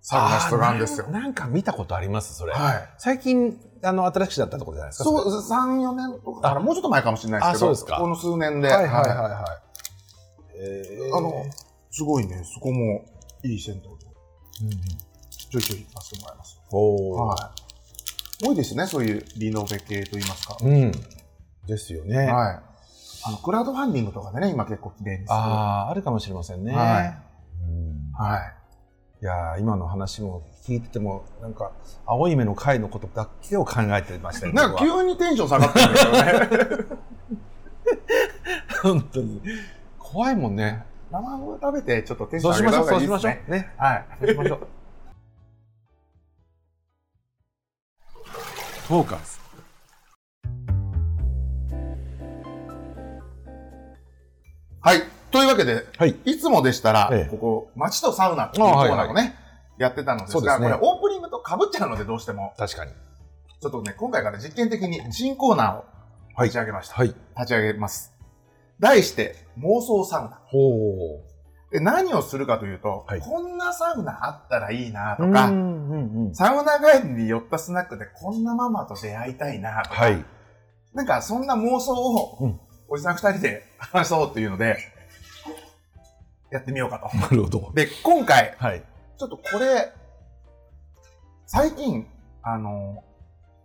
[0.00, 1.06] サウナ室があるんですよ。
[1.08, 2.52] ななんか見たことあります、それ。
[2.52, 2.88] はい。
[2.98, 5.04] 最近、あの、新しくなったところじゃないですか。
[5.04, 8.68] そう、3、4年とかかな、もうちょっと前かもしれないですけど、あそうですかこの数年で。
[8.68, 9.44] れはいはいはいはいはい。
[10.54, 11.44] えーあの、
[11.90, 13.04] すごいね、そこも
[13.44, 13.86] いい銭湯で、
[15.50, 16.60] ちょいちょい行かせてもらいます。
[16.72, 17.52] おーは
[18.42, 18.46] い。
[18.48, 20.56] 多いですね、そういうリノベ系といいますか。
[20.60, 20.92] うん。
[21.66, 22.26] ですよね。
[22.26, 22.71] はい。
[23.24, 25.24] あの、クラウドファンディングとかでね、今結構綺麗に。
[25.28, 26.72] ああ、あるかもしれませんね。
[26.74, 27.18] はい
[27.64, 28.54] うんはい。
[29.22, 31.72] いやー今の話も聞いてても、なんか、
[32.06, 36.22] 青い目の会のことだけを考えてましたよなんか急にテンション下がってるんですよね。
[38.82, 39.40] 本当に。
[39.98, 40.84] 怖いもんね。
[41.10, 43.30] 生ハム食べて、ちょっとテンションそうしましょう、上げた方がそうしましょう。
[43.30, 43.58] いいですね。
[43.58, 43.74] ね。
[43.76, 44.06] はい。
[44.20, 44.66] そうしましょう。
[48.88, 49.41] トーカー
[54.82, 55.02] はい。
[55.30, 56.16] というわけで、はい。
[56.24, 59.36] いつもでしたら、ええここ、街とサウナっていうコーナーをね、
[59.78, 62.52] やってたのですが、ねこれオープニングと被っちゃうので、どうしても。
[62.58, 62.90] 確かに。
[63.60, 65.84] ちょっとね、今回から実験的に新コーナーを
[66.34, 66.96] はい立ち上げました。
[66.96, 67.08] はい。
[67.08, 68.12] 立ち上げます。
[68.80, 70.40] 題して、妄想サウナ。
[70.46, 70.58] ほ
[71.70, 75.16] で何をするかというと、はいこんなサウナあったらいいなう。
[75.16, 76.34] とか、うんうんうん。
[76.34, 80.24] サウナ帰りに寄ったスナックでこんなママと出会いたいなとか、はい。
[80.92, 82.60] なんかそんな妄想を、うん
[82.92, 84.76] おじさん二人で話そうっていうので、
[86.50, 87.16] やってみようかと。
[87.16, 87.72] なるほど。
[87.74, 88.82] で、今回、はい。
[89.16, 89.90] ちょっとこれ、
[91.46, 92.06] 最近、
[92.42, 93.02] あの、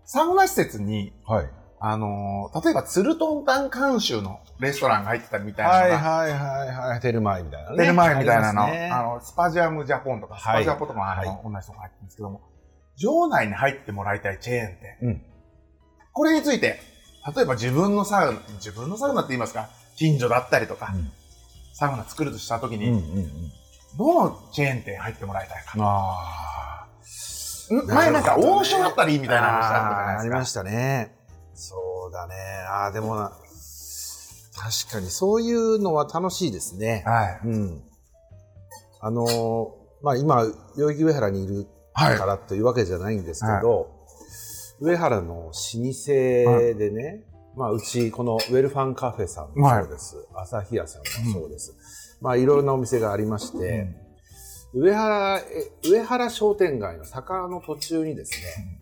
[0.06, 1.50] サウナ施設に、はい。
[1.82, 7.00] あの、例えばツルトンタン監修のレストランが入ってたりみたいなはいのが、はいはいはい。
[7.02, 7.78] テルマエみたいなね。
[7.80, 12.42] 出る前みたいなの、あの、スパジアムジャポンとか、スパジャポとかもあの、はい同じとこ入ってるんですけども、
[12.96, 14.98] 場内に入ってもらいたいチェーン店。
[15.02, 15.22] うん
[16.14, 16.80] これについて、
[17.36, 21.12] 例えば自分のサウナ、自分のサウナって言いますか、近所だったりとか、うん
[21.74, 23.52] サウナ作るとしたときに、うんうんうん。
[24.00, 25.74] どのチェーン店入ってもらいたいか？
[25.76, 26.88] あ
[27.72, 30.20] ん前なんか王将だったらいいみたいな話あったじゃないですか。
[30.22, 31.16] ありましたね。
[31.54, 31.76] そ
[32.10, 32.34] うだね。
[32.68, 37.04] ああ、でもな、確かにそういうのは楽しいですね。
[37.06, 37.48] はい。
[37.48, 37.84] うん。
[39.00, 39.70] あのー
[40.02, 43.92] まあ今、代々木上原にいるはいからというわけじゃないんですけど、
[44.80, 45.54] 上原の老舗
[46.78, 47.24] でね、
[47.56, 50.28] まあうち、このウェルファンカフェさんもそうです。
[50.36, 52.18] 朝日屋さんもそうです。
[52.22, 53.88] まあいろいろなお店がありまして、
[54.74, 58.80] 上原、え上原商店街の坂の途中にですね、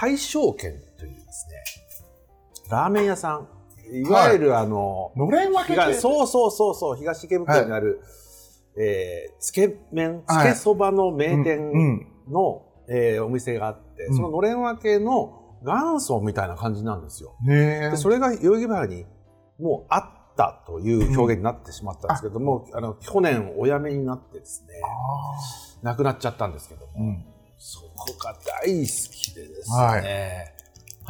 [0.00, 3.48] 大正軒というですね、ラーメン屋さん、
[3.92, 8.00] いわゆるあの、のれん分けそうそうそうそう、東池袋にある、
[8.76, 12.06] えーつけ麺、つはいけそばの名う店ん。
[12.28, 17.36] の、えーお店があって、うんそののれん分けの元祖みたいな感じなんですよ。
[17.44, 19.06] ねでそれが代々木原に
[19.60, 24.74] もうあったという表現になってしまったんですけども、あの去年お辞めになってですね、
[25.82, 27.24] 亡くなっちゃったんですけども、うん。
[27.58, 30.62] そこが大好きでですね、はい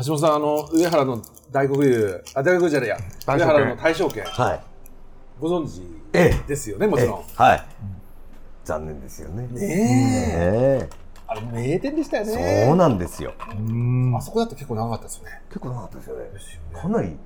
[0.05, 4.61] 橋本さん、あの、上原の大黒湯、あ、大黒湯じゃないや、上原の大正軒、はい。
[5.39, 5.83] ご存知
[6.15, 6.49] ええ。
[6.49, 7.23] ですよね、もちろん。
[7.35, 7.67] はい。
[8.65, 9.47] 残念ですよね。
[9.49, 10.89] ねえ、ね
[11.33, 12.37] あれ名店でしたよえ。
[12.37, 12.65] ね。
[12.69, 13.35] そうなんですよ。
[13.57, 15.43] うんあそこだと結構長かったですよね。
[15.49, 16.25] 結構長かったですよね。
[16.81, 17.17] かなり、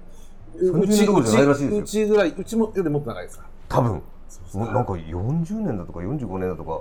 [0.58, 4.02] う30年どころじゃないらしいですようちぐらい、うちもよりもっと長いですか多分、
[4.54, 6.80] なんか40年だとか45年だとか、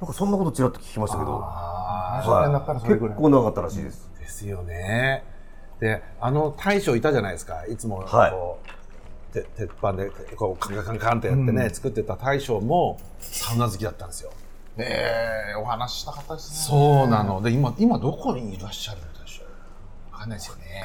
[0.00, 3.08] なんかそんなことちらっと聞きましたけど、あ大正軒だったらそれ結。
[3.14, 4.10] 構長かったらしいです。
[4.16, 5.24] ーですよね。
[5.80, 7.66] で、あの大将いたじゃないですか。
[7.66, 8.70] いつもこう、はい
[9.30, 14.32] て鉄板でこうカンカンカンカンってやってね、うん作ってた大将もサウナ好きだったんですよ。
[14.76, 14.86] ね
[15.52, 16.56] え、お話ししたかったですね。
[16.56, 17.42] そうなの。
[17.42, 20.84] で、今、今どこにいらっしゃるんでしょうわかんないですよね。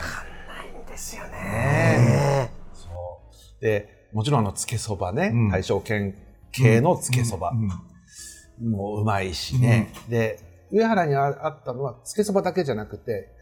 [0.88, 1.32] ですよね。
[1.32, 3.62] ねそう。
[3.62, 6.16] で、もちろんあの、つけそばね、うん大正軒
[6.52, 7.70] 系のつけそば、うん
[8.72, 9.92] もううまいしね。
[10.08, 10.40] で、
[10.72, 13.35] 上原にああったのは、つけそばだけじゃなくて、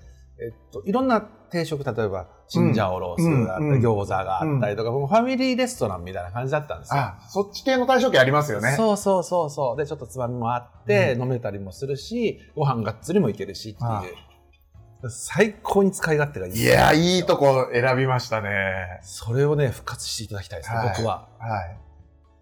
[0.44, 7.00] えっと、いろんな定食、例えば、チンジャオロースがあったり、餃子があったりとか、ファミリーレストランみたいな感じだったんですよ。
[7.00, 8.74] あ、そっち系の対象系ありますよね。
[8.76, 9.78] そうそうそうそう。
[9.78, 15.10] で、ちょっとつまみもあって、飲めたりもするし、ご飯がっつりもいけるしってあいう。
[15.10, 16.62] 最高に使い勝手がいい。
[16.62, 19.00] いや、いいとこ選びましたね。
[19.02, 21.28] それをね、復活していただきたいですね、はい僕は。
[21.40, 21.78] はい。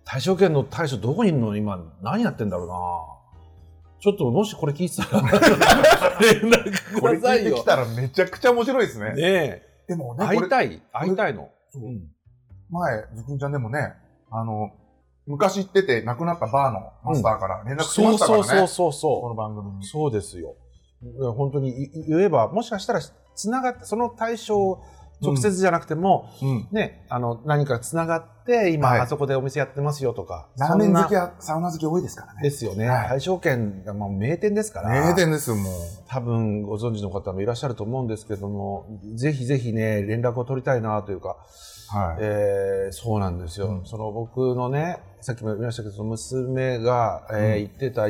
[0.06, 2.74] 大正圏の大将どこにいるの今何やってんだろうな
[4.02, 5.22] ちょっともしこれ聞いてたら、
[6.20, 7.66] 連絡これくださいよ聞いてき。
[7.66, 9.14] たらめちゃくちゃ面白いですね。
[9.14, 9.62] ねえ。
[9.88, 10.82] でもね、これ会いたい。
[10.92, 11.50] 会いたいの。
[11.72, 12.12] そううん
[12.72, 13.94] 前、ズキンちゃんでもね、
[14.32, 14.72] あの、
[15.28, 18.44] 昔行ってて亡くなったバーのマスターから連絡しそうましたからね。
[18.44, 19.84] そうそうそうこのそ番組にう。。
[19.84, 20.56] そうですよ。
[21.04, 23.02] いや本当にい言えば、もしかしたら、
[23.36, 24.82] つながって、その対象、
[25.22, 26.68] 直接じゃなくても、うん。
[26.72, 30.50] ね、あの、何かつながって、今、はいあそこでお店やってますよとか。
[30.58, 32.42] ラーメン好きは、サウナ好き多いですからね。
[32.42, 32.88] ですよね。
[32.88, 34.90] はい大正圏がもう名店ですから。
[34.90, 35.62] 名店です、もう。
[36.08, 41.38] 多分ご存知の方もいらっしゃると思うんですけども、ぜひぜひね、連絡を取りたいなというか、
[41.90, 42.18] はい。
[42.22, 48.08] えーそうなんですよ、うんその僕のね、さっきも言いましたけど、娘が、えーうん行ってた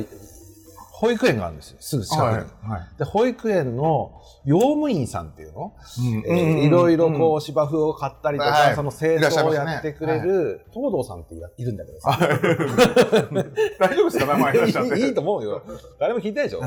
[1.01, 2.25] 保育園があるんですよ、すぐ近くに。
[2.27, 2.35] はい。
[2.37, 2.43] は
[2.77, 2.97] い。
[2.99, 12.11] で保育園の用務員さんっていうの、うんえーいろいろこうう芝生を買ったりとか、はいその清掃をやってくれる東堂さんっているんだけどさ。
[12.11, 12.19] ん。
[13.79, 14.25] 大丈夫ですか？
[14.27, 14.99] 名前いらっしゃって。
[14.99, 15.63] いいいいと思うよ。
[15.99, 16.61] 誰も聞いてないでしょ？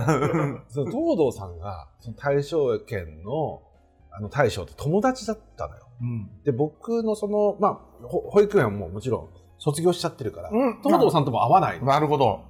[0.68, 3.62] その東堂さんがその大正圏の
[4.10, 5.82] あの大将と友達だったのよ。
[6.00, 6.30] うん。
[6.44, 11.86] で、僕のその、まあ、ほ保育園はもうもちろん卒業しちゃってるから、うん東堂さんとも会わないの。
[11.86, 12.40] なるほど。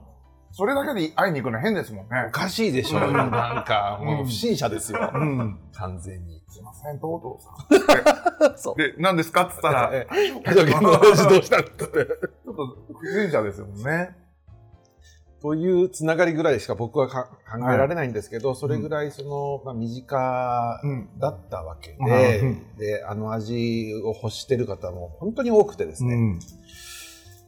[0.56, 2.30] それだけで会いに行くの変ですもんねお。
[2.30, 2.98] かしいでしょ。
[3.04, 5.10] うんなんか、もううん不審者ですよ。
[5.12, 5.58] うん。
[5.72, 6.40] 完全に。
[6.48, 8.56] すいません、とうとうさん。
[8.56, 8.80] そう。
[8.80, 10.06] で、何ですかって言ったら、え
[10.44, 11.76] 大丈夫どうしたって。
[11.76, 14.16] ちょっと不審者ですよね。
[15.42, 21.08] というつながりぐらいしか僕はか考えられないんですけど、それぐらいその、まあ、身近うん。
[21.18, 26.38] だったわけで、うんで、あの味を欲してる方も本当に多くてですね、うん。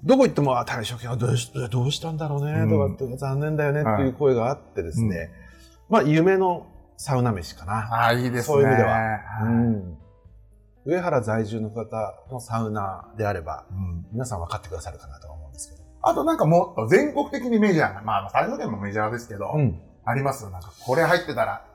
[0.04, 5.30] どこ行っても、あ、大正券はどうしどうしたんだろうね、うんとかって残念だよねっていう声があってですね、
[5.88, 7.88] まあ、夢のサウナ飯かな。
[7.92, 8.42] ああ、いいですね。
[8.42, 9.98] そういう意味でははいうん
[10.84, 15.82] 上原在住の方のサウナであれば、うん皆さん分かってくださるかなとは思うんですけど。
[16.02, 19.80] あとなんかもっと全国的にメジャーな、まあ、最初でもメジャーですけど、うん。
[20.04, 21.66] ありますなんか、これ入ってたら。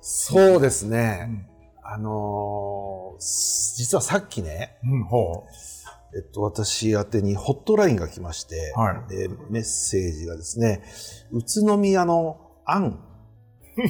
[0.00, 1.24] そうですうね。
[1.24, 1.46] ん。
[1.82, 3.20] あのー
[3.76, 5.44] 実はさっきね、うん、ほ
[6.14, 10.82] えっと、私宛てにホットラインが来まして、はいでメッセージがですね、
[11.32, 12.98] 宇都宮のアン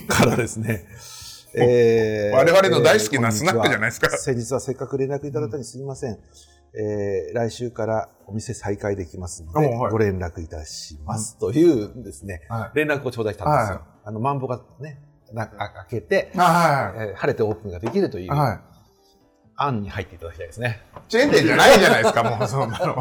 [0.09, 0.87] からですね、
[1.55, 4.11] え我々の大好きなスナックじゃいないですか。
[4.17, 6.19] 先日はせっかく連絡いただいたのにすみません。
[6.73, 12.77] えー来週からお店再開できますので、おはいご連絡いたします、というですね、はい。
[12.77, 13.77] 連絡を頂戴したんですよ。
[13.77, 14.99] はいあの、マンボがね、
[15.33, 18.70] な開けて、あえー晴れてオープンができるというはい。
[19.61, 19.69] はい。
[19.69, 20.83] 案に入っていただきたいですね。
[21.09, 22.97] チェーン店じゃないじゃないですか、 もう、そんなの。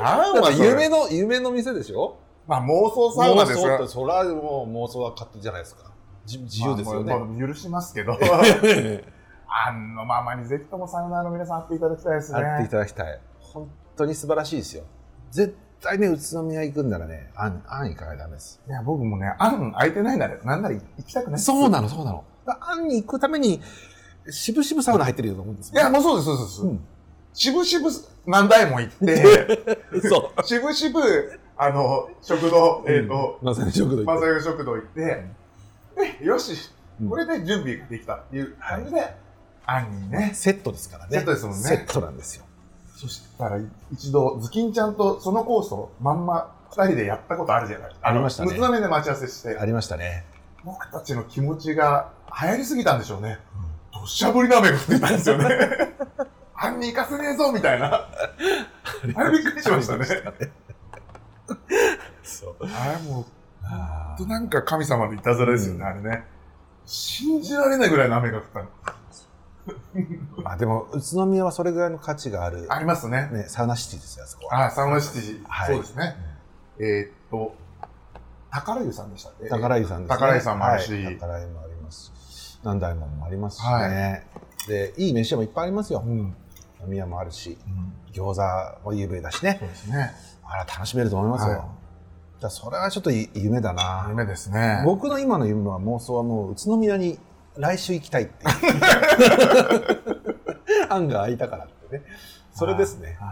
[0.00, 2.16] あ夢夢の、夢の店でしょ？
[2.46, 3.86] まあ妄想サウナですよ。
[3.86, 5.90] それはもう妄想は勝手じゃないですか。
[6.26, 7.12] 自自由ですよね。
[7.12, 8.18] まあまあ許しますけど。
[9.50, 12.40] あんのままにぜひともサウナーの皆さん会っていただきたいですね。
[12.40, 13.20] あっていただきたい。
[13.40, 14.84] 本当に素晴らしいですよ。
[15.30, 18.60] 絶対ね、宇都宮行くんならね、あん、あん行かないとダメです。
[18.68, 21.40] いや、僕もね、あん空いてないなら、なんなら行きたくない。
[21.40, 22.24] そうなの、そうなの。
[22.60, 23.60] あんに行くために、
[24.30, 25.80] しぶしぶサウナ入ってるよと思うんですよ。
[25.80, 26.56] いや、もうそうです、そうです。
[26.56, 26.80] そうん。
[27.32, 27.90] しぶしぶ
[28.26, 30.42] 何台も行って、 そう。
[30.44, 31.00] しぶしぶ、
[31.56, 34.04] あの、食堂、えっ、と、まさに食堂行って。
[34.06, 35.24] まさゆ食堂行って、
[36.20, 36.70] で、よし、
[37.08, 39.14] これで準備ができたっていう感じで、
[39.66, 41.18] あんにね、セットですからね。
[41.18, 42.44] セットですもんねセットなんですよ。
[42.96, 43.60] そしたら
[43.92, 50.24] 一度、ズキンちゃんとそのコースをまんま二人でやったことあるじゃないありましたねむつで待ち合わせしてあ、りましたね。
[50.64, 53.38] 僕たちの気持ちが流行りすぎたんでしょうね。
[53.92, 55.48] どしゃ降りの雨が降ってたんですよね。
[56.54, 58.08] あんに行かせねえぞみたいな。
[59.14, 60.06] あれびっくりしましたね。
[62.22, 62.56] そう。
[62.62, 63.24] あれもう、
[63.64, 66.24] あほんとなんか神様のいたずらですよね、うんあれね。
[66.84, 68.68] 信じられないぐらいの雨が降ったの。
[70.44, 73.28] あでも、宇都宮はそれぐらいの価値がある、ありますね。
[73.30, 74.66] ね、サウナシティですよ、あそこは。
[74.66, 76.16] あ、サウナシティ、はいそうですね。
[76.78, 77.54] えーっと、
[78.50, 79.48] 宝湯さんでしたっけ？
[79.48, 80.18] 宝井さんですね。
[80.18, 82.58] 宝井さんもあるしはい宝井もありますし。
[82.62, 83.68] 南大門もありますしね。
[84.34, 86.08] はで、いい飯屋もいっぱいありますよう。
[86.08, 86.34] ん。
[86.80, 89.56] 飲み屋もあるし、うん餃子も有名だしね。
[89.60, 90.12] そうですね。
[90.44, 91.58] あら、楽しめると思いますよ。
[91.58, 91.68] はい
[92.40, 94.06] じゃあそれはちょっとい夢だな。
[94.10, 94.80] 夢ですね。
[94.84, 97.18] 僕の今の夢は妄想はもう宇都宮に
[97.56, 98.52] 来週行きたいっていう。
[100.88, 102.04] 案が空いたからってね。
[102.54, 103.16] それですね。
[103.18, 103.26] は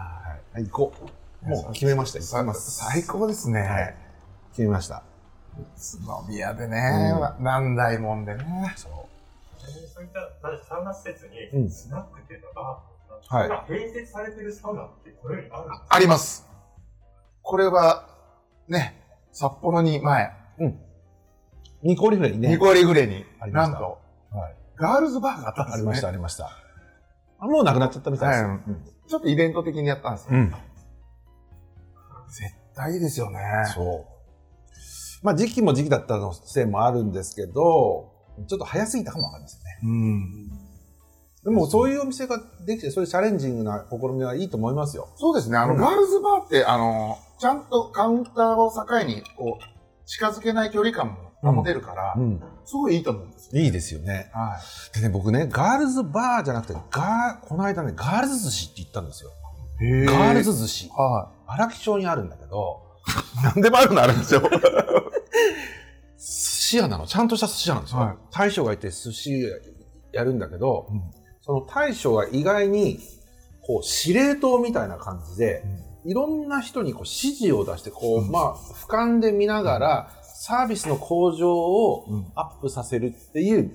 [0.53, 0.93] はい、行こ
[1.45, 1.49] う。
[1.49, 2.21] もう決めました。
[2.21, 3.61] 最高ですね。
[3.61, 3.95] はい
[4.57, 5.03] 決めました。
[5.55, 5.63] 宇
[6.03, 8.73] 都宮でね、う何代もんでね。
[8.75, 8.91] そう。
[9.93, 12.81] そういったサウナ施設うんにスナックっていうのが、
[13.29, 15.87] は併設されてるサウナってこの世にあるんですか？
[15.89, 16.47] あります。
[17.43, 18.09] これは、
[18.67, 18.99] ね、
[19.31, 20.79] 札幌に前、うん。
[21.83, 22.49] ニコリフレにね。
[22.49, 23.99] ニコリグレに、ありましたなんと、
[24.31, 24.55] はい。
[24.75, 25.77] ガールズバーがあったんですよ、ね。
[25.77, 26.49] ありました、ありました。
[27.39, 28.49] あもうなくなっちゃったみたいですよ。
[28.49, 28.59] はい
[29.07, 30.31] ちょっとイベント的にやったんですよ。
[30.33, 30.49] うん。
[32.27, 33.39] 絶対いいですよね。
[33.73, 34.16] そう。
[35.23, 38.11] まあ時期も時期だったのせいもあるんですけど、
[38.47, 39.79] ちょっと早すぎたかもわかりませんね。
[39.83, 40.47] うん。
[41.43, 45.07] でもそういうお店ができて、そういうチャレンジングな試みはいいと思いますよ。
[45.15, 45.57] そうですね。
[45.57, 52.41] あの、うんガールズバーって、あの、ちゃんとカウンターを境に、こう、近づけない距離感も保てるから、ん。
[52.65, 53.61] すごいいいと思うんですよ。
[53.61, 54.29] いいですよね。
[54.33, 54.57] は
[54.93, 54.99] い。
[54.99, 59.31] でね、僕ね、ガールズバーじゃなくて、ガー、この間ね、ガールズ寿司って言ったんですよ。
[59.81, 60.89] へガールズ寿司。
[60.89, 62.86] は荒木町にあるんだけど、
[63.41, 63.43] い。
[63.43, 64.41] なんでもあるのあるんですよ。
[66.17, 67.07] 寿司屋なの。
[67.07, 67.99] ちゃんとした寿司屋なんですよ。
[68.01, 69.51] はい大将がいて寿司
[70.11, 71.01] やるんだけど、うん
[71.47, 72.99] その大将が意外に、
[73.61, 75.63] こう、司令塔みたいな感じで、
[76.03, 83.71] いろんな人にこう指示を出して、こう、うんまあ、俯瞰で見ながら、サービスの向上をうんアップさせるっていう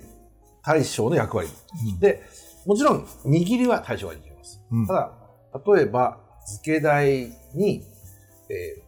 [0.63, 1.49] 大将の役割。
[1.93, 2.21] うんで、
[2.67, 4.61] もちろん、握りは大将が握ります。
[4.71, 5.11] うんただ、
[5.75, 7.83] 例えば、漬け台に、
[8.49, 8.82] えー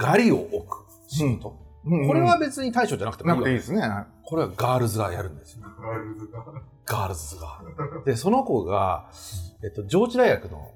[0.00, 1.56] ガリを置くシート。
[1.84, 4.06] うんこれは別に大将じゃなくてもいわけないくていいですね。
[4.24, 5.62] これはガールズがやるんですよ。
[5.64, 6.44] ガールズが。
[6.84, 7.60] ガールズが。
[8.04, 9.10] で、その子が、
[9.64, 10.70] えっと、上智大学の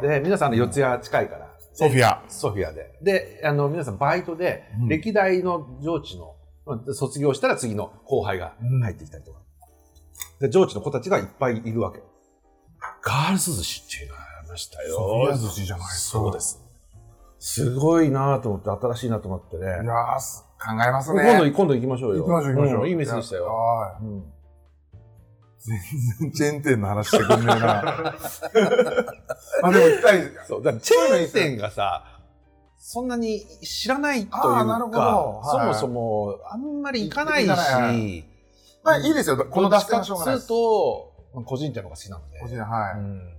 [0.00, 2.22] で、皆さんの四谷近いから、ソフィア。
[2.28, 2.98] ソフィアで。
[3.02, 9.40] で、あの、皆さんバイトで、うん歴代の上智の、まあ卒業したら次の後輩が入ってきたりとか。
[10.40, 12.00] で、上智の子たちがいっぱいいるわけ。
[13.02, 14.94] ガールズ寿司っていうのがありましたよ。
[14.94, 16.67] ソフィア寿司じゃないですかそうです。
[17.38, 19.64] すごいなと思って、新しいなと思ってね。
[19.64, 19.94] いや
[20.60, 21.22] 考えますね。
[21.22, 22.24] 今度、今度行きましょうよ。
[22.24, 22.84] 行きましょう行きましょう。
[22.84, 23.46] んいい店でしたよ。
[23.46, 24.04] はい。
[24.04, 24.24] うん
[25.60, 27.80] 全然チェーン店の話してくんねえな。
[29.62, 30.22] あ、でも行きたい。
[30.46, 30.62] そう。
[30.62, 32.04] だチェーン店がさ、
[32.78, 37.48] そんなに知らないというか、はいそもそもあんまり行かないし、
[38.82, 39.36] まあいいですよ。
[39.36, 40.48] この脱線はしょうがないです。
[40.48, 42.38] と、まあ個人店の方が好きなので。
[42.40, 42.98] 個人はい。
[42.98, 43.34] うん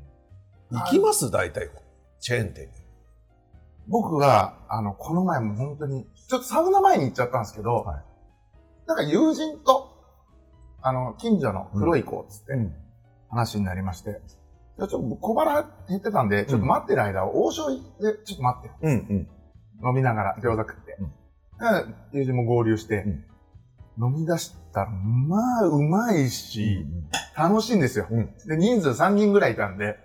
[0.71, 1.31] 行きます？
[1.31, 1.71] 大体、
[2.19, 2.78] チェーン店に。
[3.89, 8.03] 僕は、あの、この前も本当に、ちょっとサウナ前に行っちゃったんですけど、はい
[8.89, 9.95] なんか友人と、
[10.81, 12.73] あの、近所の黒い子っつってうん
[13.29, 14.19] 話になりまして、
[14.79, 17.77] じゃあちょっと小腹減ってたんで、ちょっと待ってる間、王将で
[18.25, 18.73] ちょっと待ってよ。
[18.81, 19.89] うんうん。
[19.89, 20.97] 飲みながら餃子食って。
[20.99, 21.11] うん
[22.11, 23.05] で友人も合流して、
[24.01, 26.87] 飲み出したら、まあ、うまいし、
[27.37, 28.07] 楽しいんですよ。
[28.09, 29.97] うんで、人数3人ぐらいいたんで、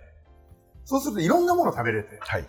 [0.83, 2.45] そうするといろんなもの食べれて、はい。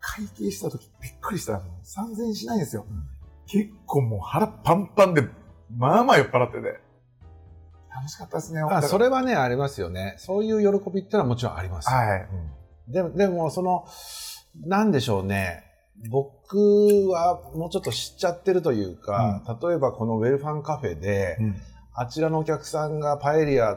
[0.00, 2.86] 会計した時びっくりしたら、3000円しないんですよ。
[3.46, 5.22] 結構もう腹パンパンで、
[5.76, 6.80] まあまあ酔っ払ってて。
[7.94, 9.06] 楽しかったですね、まあ、それ。
[9.06, 10.14] れはね、ありますよね。
[10.18, 11.88] そういう喜びってのはもちろんあります。
[11.90, 12.20] はい。
[12.20, 12.58] うん
[12.92, 13.86] でも、でも、その、
[14.64, 15.64] なんでしょうね。
[16.10, 21.56] 僕はもうちょっと知っちゃってるというか、例えばこのウェルファンカフェで、うん
[22.00, 23.76] あちらのお客さんがパエリア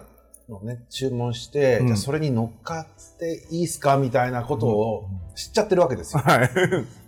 [0.52, 6.22] のね、注文して、うんじゃあそれに乗っかっていいっすかみたいなことを知っちゃってるわけですよ。
[6.24, 6.50] はい。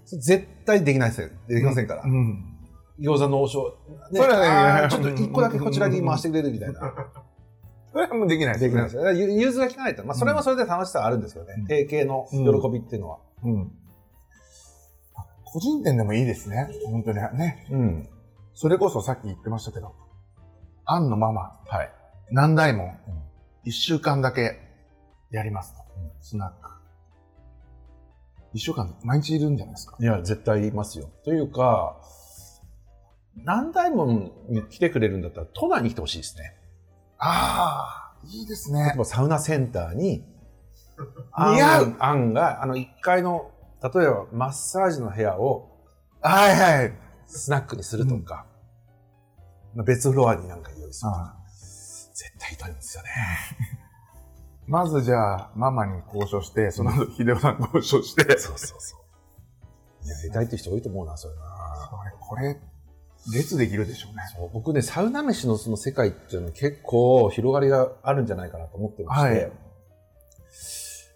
[0.06, 1.30] 絶対できないですよ。
[1.48, 2.04] できませんから。
[2.04, 2.46] うん。
[3.00, 3.78] 餃子の王将。
[4.12, 6.94] ね、それはねちょっと一個だけこちらに回してくれるみたいな。
[7.92, 9.12] それはもうできないできないですよ。
[9.12, 10.04] 融通が利かないと。
[10.04, 11.56] まあ、それはそれで楽しさはあるんですけどね。
[11.60, 13.20] うん提携の喜びっていうのは。
[13.44, 13.72] うん。
[15.46, 16.70] 個人店でもいいですね。
[16.86, 17.68] 本当にね。
[17.70, 18.10] うん。
[18.56, 19.94] それこそさっき言ってましたけど、
[20.86, 21.92] アンのママ、はい。
[22.32, 22.96] 何代も、
[23.64, 24.60] 一週間だけ
[25.32, 25.80] やりますと。
[26.22, 26.70] スナック。
[28.54, 29.98] 一週間、毎日いるんじゃないですか？
[30.00, 31.10] いや、絶対いますよ。
[31.24, 31.98] というか、
[33.38, 36.56] 何台もに来てくれるんだったら、都内に来てほしいですね。
[37.18, 38.96] ああ、いいです例えね。
[38.98, 40.24] ばサウナセンターに、
[41.38, 43.50] 似合う案案が、あの、1階の、
[43.82, 45.70] 例えばマッサージの部屋を
[46.22, 46.94] はいはい。
[47.26, 48.46] スナックにするとか、
[49.74, 51.38] まあ別フロアになんか用意するとか、
[52.14, 53.10] 絶対いいと思うんですよね。
[54.68, 60.08] まずじゃあ、ママに交渉して、その後、秀夫さん交渉して、そうそうそう。
[60.08, 61.42] やりたいって人多いと思うな、それな。
[61.92, 62.60] これ、これ、
[63.34, 64.24] 列できるでしょうね。
[64.36, 69.52] そう僕ね、サウナ飯のその世界っていうのは結構広がりがあるんじゃないかなと思ってまして、はい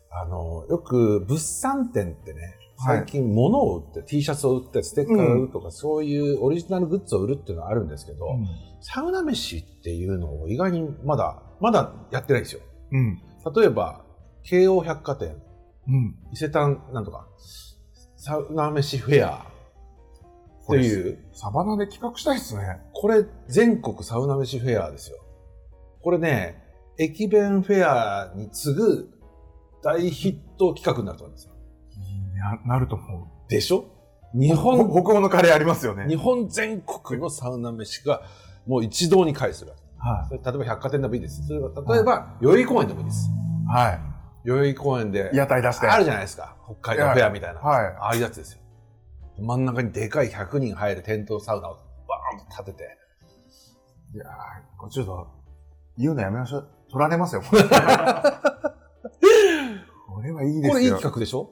[0.10, 8.28] あの、よく物産展ってね、はい最近物を売って、T シャツを売って、ステッカーを売るとか、そういうオリジナルグッズを売るっていうのはあるんですけど、
[8.82, 12.62] サウナ飯っていうのを意外にまだ、まだやってないんですよ。
[12.92, 13.22] うん。
[13.56, 14.06] 例えば、
[14.44, 15.36] 京王百貨店、
[15.88, 16.16] うん。
[16.32, 17.28] 伊勢丹なんとか、
[18.16, 19.48] サウナ飯フェア
[20.68, 22.82] っていう、サバナで企画したいですね。
[22.94, 25.18] これ全国サウナ飯フェアですよ。
[26.04, 26.62] これね、
[27.00, 29.10] 駅弁フェアに次ぐ
[29.84, 31.54] 大ヒット企画になると思うんですよ。
[32.38, 33.50] ななると思う。
[33.50, 33.86] でしょ？
[34.34, 36.06] 日ほ本、北欧のカレーありますよね。
[36.08, 38.22] 日本全国のサウナ飯が
[38.66, 39.72] もう一堂に会する。
[39.98, 41.46] はそれ例えば百貨店でもいいです。
[41.48, 43.30] それから例えば、代々木公園でもいいです。
[43.30, 43.32] い。
[43.68, 44.00] は
[44.46, 45.88] 代々木公園でい。、屋台出して。
[45.88, 46.56] あるじゃないですか。
[46.82, 47.60] 北海道フェアみたいな。
[47.62, 47.86] はい。
[48.00, 48.60] ああいうやつですよ。
[49.40, 52.98] 真ん中にでかい100人入るテントサウナをバーンと立てて。
[54.16, 54.28] いやー、
[54.78, 55.28] これちょっと、
[55.98, 56.68] 言うのやめましょう。
[56.92, 57.42] 取られますよ。
[60.08, 60.72] これはいいですよ。
[60.74, 61.52] これいい企画でしょ？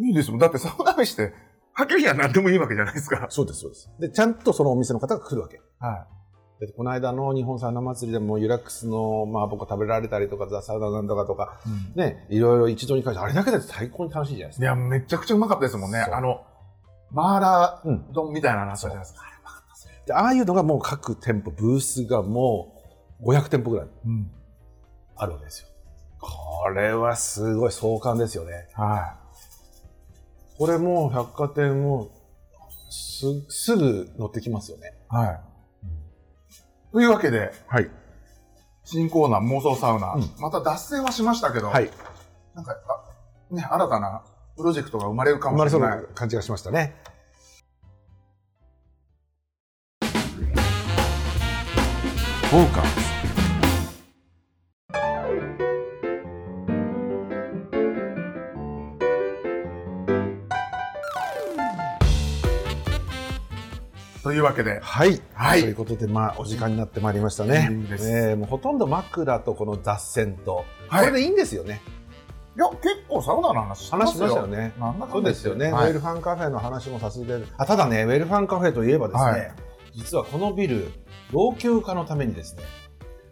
[0.00, 0.40] いいですもん。
[0.40, 1.34] だってサウナ飯って、
[1.72, 3.26] はっきりは何でもいいわけじゃないですか。
[3.30, 3.90] そうです、そうです。
[3.98, 5.60] で、ちゃんとそのお店の方が来るわけ。
[5.78, 6.06] は
[6.60, 11.58] でこの間の日本サウナ祭りでもユラックスの麻婆が食べられたりとか、ザ・サウナなんとかとか、
[11.94, 11.98] い。
[11.98, 14.64] ね、いろいろ一度に関して、あれだけで最高に楽しいじゃないですか。
[14.64, 16.00] いや、めちゃくちゃうまかったですもんね。
[16.00, 16.42] あの、
[17.10, 19.22] マーラうんー丼みたいなのあったじゃないですか。
[20.06, 22.74] でああいうのがもう各店舗、ブースがも
[23.22, 24.30] う500店舗ぐらいうん。
[25.16, 25.68] あるわけですよ。
[26.18, 28.68] これはすごい壮観ですよね。
[28.74, 29.19] は
[30.60, 32.10] これもう百貨店も
[32.90, 34.92] すすぐ乗ってきますよね。
[35.10, 35.16] い。
[35.16, 35.40] はい。
[36.92, 37.88] というわけで、はい。
[38.84, 41.90] 新コーナー妄想サウナ、うんまた脱線はしましたけど、はい。
[42.54, 42.76] なんか、
[43.50, 44.22] あね、新たな
[44.54, 46.02] プロジェクトが生まれるか生まれそうもしれな。
[46.02, 46.94] ない感じがしましたね。
[52.50, 53.19] フォーカス。
[64.40, 65.20] いうわけで、はい。
[65.34, 65.60] はい。
[65.62, 67.68] ということで、まあ、お時間になってまいりましたね。
[67.70, 71.08] いいえーもうほとんど枕とこの雑線と、はい。
[71.08, 71.80] これでいいんですよね。
[72.56, 74.72] いや、結構サウナの話してま話したよね。
[75.10, 75.88] そうですよね、はい。
[75.88, 79.54] ウェルファンカフェの話もさせてあただね、ウェルファンカフェといえばですね、はい。
[79.94, 80.90] 実はこのビル、
[81.32, 82.62] 老朽化のためにですね、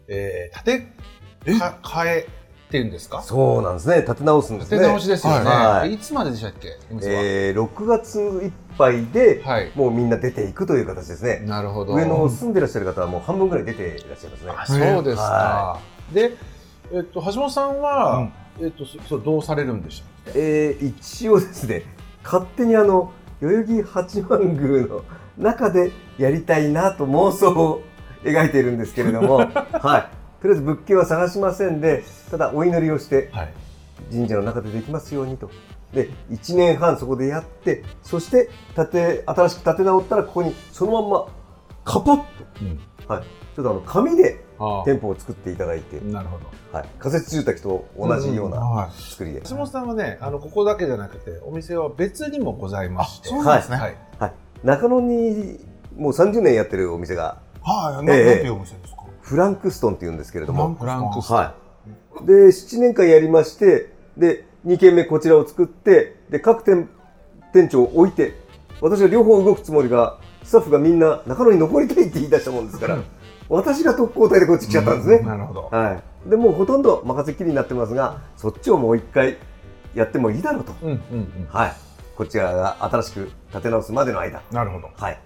[0.07, 0.93] えー、建
[1.45, 2.27] てか替え
[2.69, 3.23] っていうんですか？
[3.23, 4.01] そうなんですね。
[4.01, 4.77] 立て直すんですね。
[4.77, 5.49] 建て直しですよね。
[5.49, 9.71] はいい、つまででしたっけ、えー、6月いっぱいで、はい。
[9.73, 11.41] もうみんな出ていくという形ですね。
[11.47, 11.95] なるほど。
[11.95, 14.85] 上の住んでらっしゃる方はもう半分ぐらい出ていらっしゃいますね。
[14.87, 15.23] あそうですか。
[15.23, 15.79] は
[16.13, 16.33] で、
[16.93, 20.39] えっと、橋本さんは、うんえっと、そそうどうされるんでしたっけ？
[20.39, 21.83] えー、一応ですね、
[22.23, 23.11] 勝手にあの、
[23.41, 25.03] 代々木八幡宮の
[25.39, 27.81] 中でやりたいなと妄想を
[28.23, 29.37] 描いているんですけれども、
[29.81, 30.18] はい。
[30.41, 33.53] とりあえず物件は探しませんで、ただお祈りをして、はい。
[34.11, 35.49] 神社の中でできますようにと。
[35.93, 41.25] で、1年半そこでやって、そして建て、新しく建て直ったらここにそのまんま
[41.83, 42.23] カポッ
[42.61, 42.79] うん。
[43.05, 43.23] と、はい。
[43.55, 46.45] ちょっとあの、紙であ店舗を作っていただいて、なるほど。
[46.77, 46.89] はい。
[46.99, 49.41] 仮設住宅と同じようなは作りで。
[49.49, 53.29] 橋本さんはね、あの、ここだけじゃなくて、お店は別にもございまして。
[53.29, 53.95] あそうなんですねはい。
[54.19, 54.33] はい。
[54.63, 55.59] 中野に
[55.97, 57.59] もう30年やってるお店が、い。
[57.69, 58.05] はい。
[58.05, 58.98] なええなんていうお店ですか？
[59.29, 61.53] フランクストンっていうんですけれども、フランクストンは
[62.23, 62.25] い。
[62.25, 66.89] で、7年間やりまして、で、2軒目こちらを作って、で、各店、
[67.53, 68.33] 店長を置いて、
[68.81, 72.97] 私が両方動くつもりが、スタッフがみんな中野に残りたいって言い出したもんですから、
[73.49, 75.19] 私が特攻隊でこっち来ちゃったんですね。
[75.19, 75.69] なるほど。
[75.71, 76.29] はい。
[76.29, 79.37] で、もうほとんど任せっきりになってますが、そっちをもう一回
[79.93, 80.73] やってもいいだろうと。
[80.81, 81.47] うんうんうん。
[81.51, 81.73] はい。
[82.17, 84.41] こちらが新しく建て直すまでの間。
[84.51, 84.89] なるほど。
[84.95, 85.19] はい。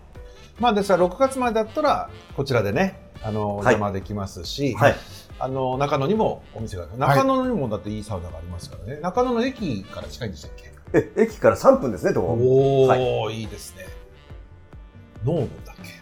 [0.64, 4.96] まあ、ですから、6月までだったら、こちらでね、あの、おはい邪魔できますし、はい。
[5.40, 6.98] あの、中野にもお店がある。
[6.98, 9.02] 中野にもだっていいサウナがありますからね。
[9.02, 10.72] 中野の駅から近いんでしたっけ？
[10.94, 12.28] え、駅から3分ですね、とこ。
[12.40, 13.86] おはー、いいですね。
[15.26, 16.02] ノームだっけ？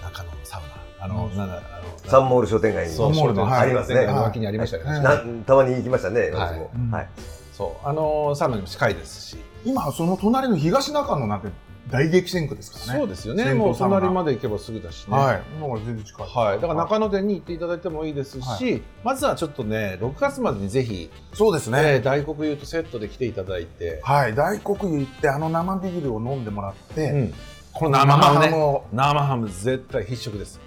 [0.00, 0.60] 中野のサウ
[1.00, 1.04] ナ。
[1.04, 2.94] あの、なんだ、あの、サンモール商店街に。
[2.94, 5.42] サンモールのはいありますね脇にありましたよね。
[5.44, 6.70] たまに行きましたね、はい私も。
[6.72, 7.08] うんはい。
[7.52, 9.36] そう、あの、サウナにも近いですし。
[9.64, 11.48] 今、その隣の東中野なんて
[11.90, 13.00] 大激戦区ですからね。
[13.00, 13.54] そうですよね。
[13.54, 15.16] もう隣まで行けばすぐだしね。
[15.16, 15.42] はい。
[15.56, 16.26] 今から全然近い。
[16.28, 21.82] はい、だから中野店に行っていただいてもいいですし、はまずはちょっとね、6月までにぜひ、そうですね。
[21.82, 24.34] ね、大黒湯とセットで来ていただいて、はい。
[24.34, 27.34] 大黒湯行って、あの生ビールを飲んでもらって、うん
[27.78, 30.58] この生ハムね、を生ハム絶対必食です。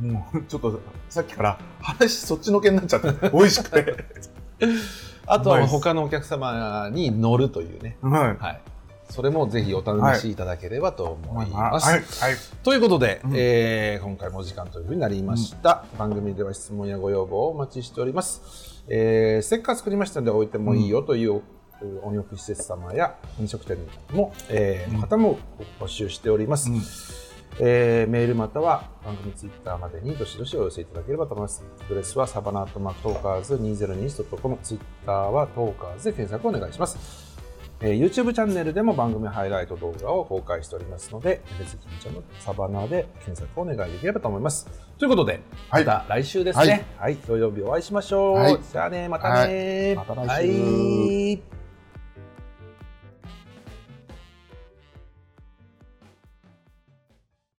[0.00, 0.80] もうちょっと
[1.10, 3.94] さっきから話そっちのけになっちゃって 美味しくて
[5.26, 8.60] あとは他のお客様に乗るというね、はいはい、
[9.10, 11.88] それもぜひお試しいただければと思います。
[11.88, 12.00] はい。
[12.00, 12.36] はい。
[12.62, 13.32] ということで、うん。
[13.36, 21.42] えー今回もお時間というふうになりました、番組では質問やご要望をお待ちしております、えーステッカー作りましたので置いてもいいよという、
[22.02, 23.78] 温浴施設様や飲食店
[24.12, 25.00] も、えーうん。
[25.00, 25.38] 方も
[25.80, 26.80] 募集しております、うん。
[27.60, 31.62] えーメールまたは番組ツイッターまでにどしどしお寄せいただければと思います。
[31.84, 37.23] アドレスはサバナアットマークトーカーズ 2021.com、ツイッターはトーカーズで検索をお願いします。
[37.80, 44.68] えー YouTube チャンネルでも番組ハイライト動画を公開しておりますので、ねずきんちゃんのサバナーで検索をお願いできればと思います。
[44.98, 45.84] ということで、はい。
[45.84, 46.86] また来週ですね。
[46.98, 48.36] はい、土曜日お会いしましょう。
[48.36, 48.58] はい。
[48.70, 50.08] じゃあね、またね、はい。
[50.08, 50.62] また来週。
[50.62, 51.63] はい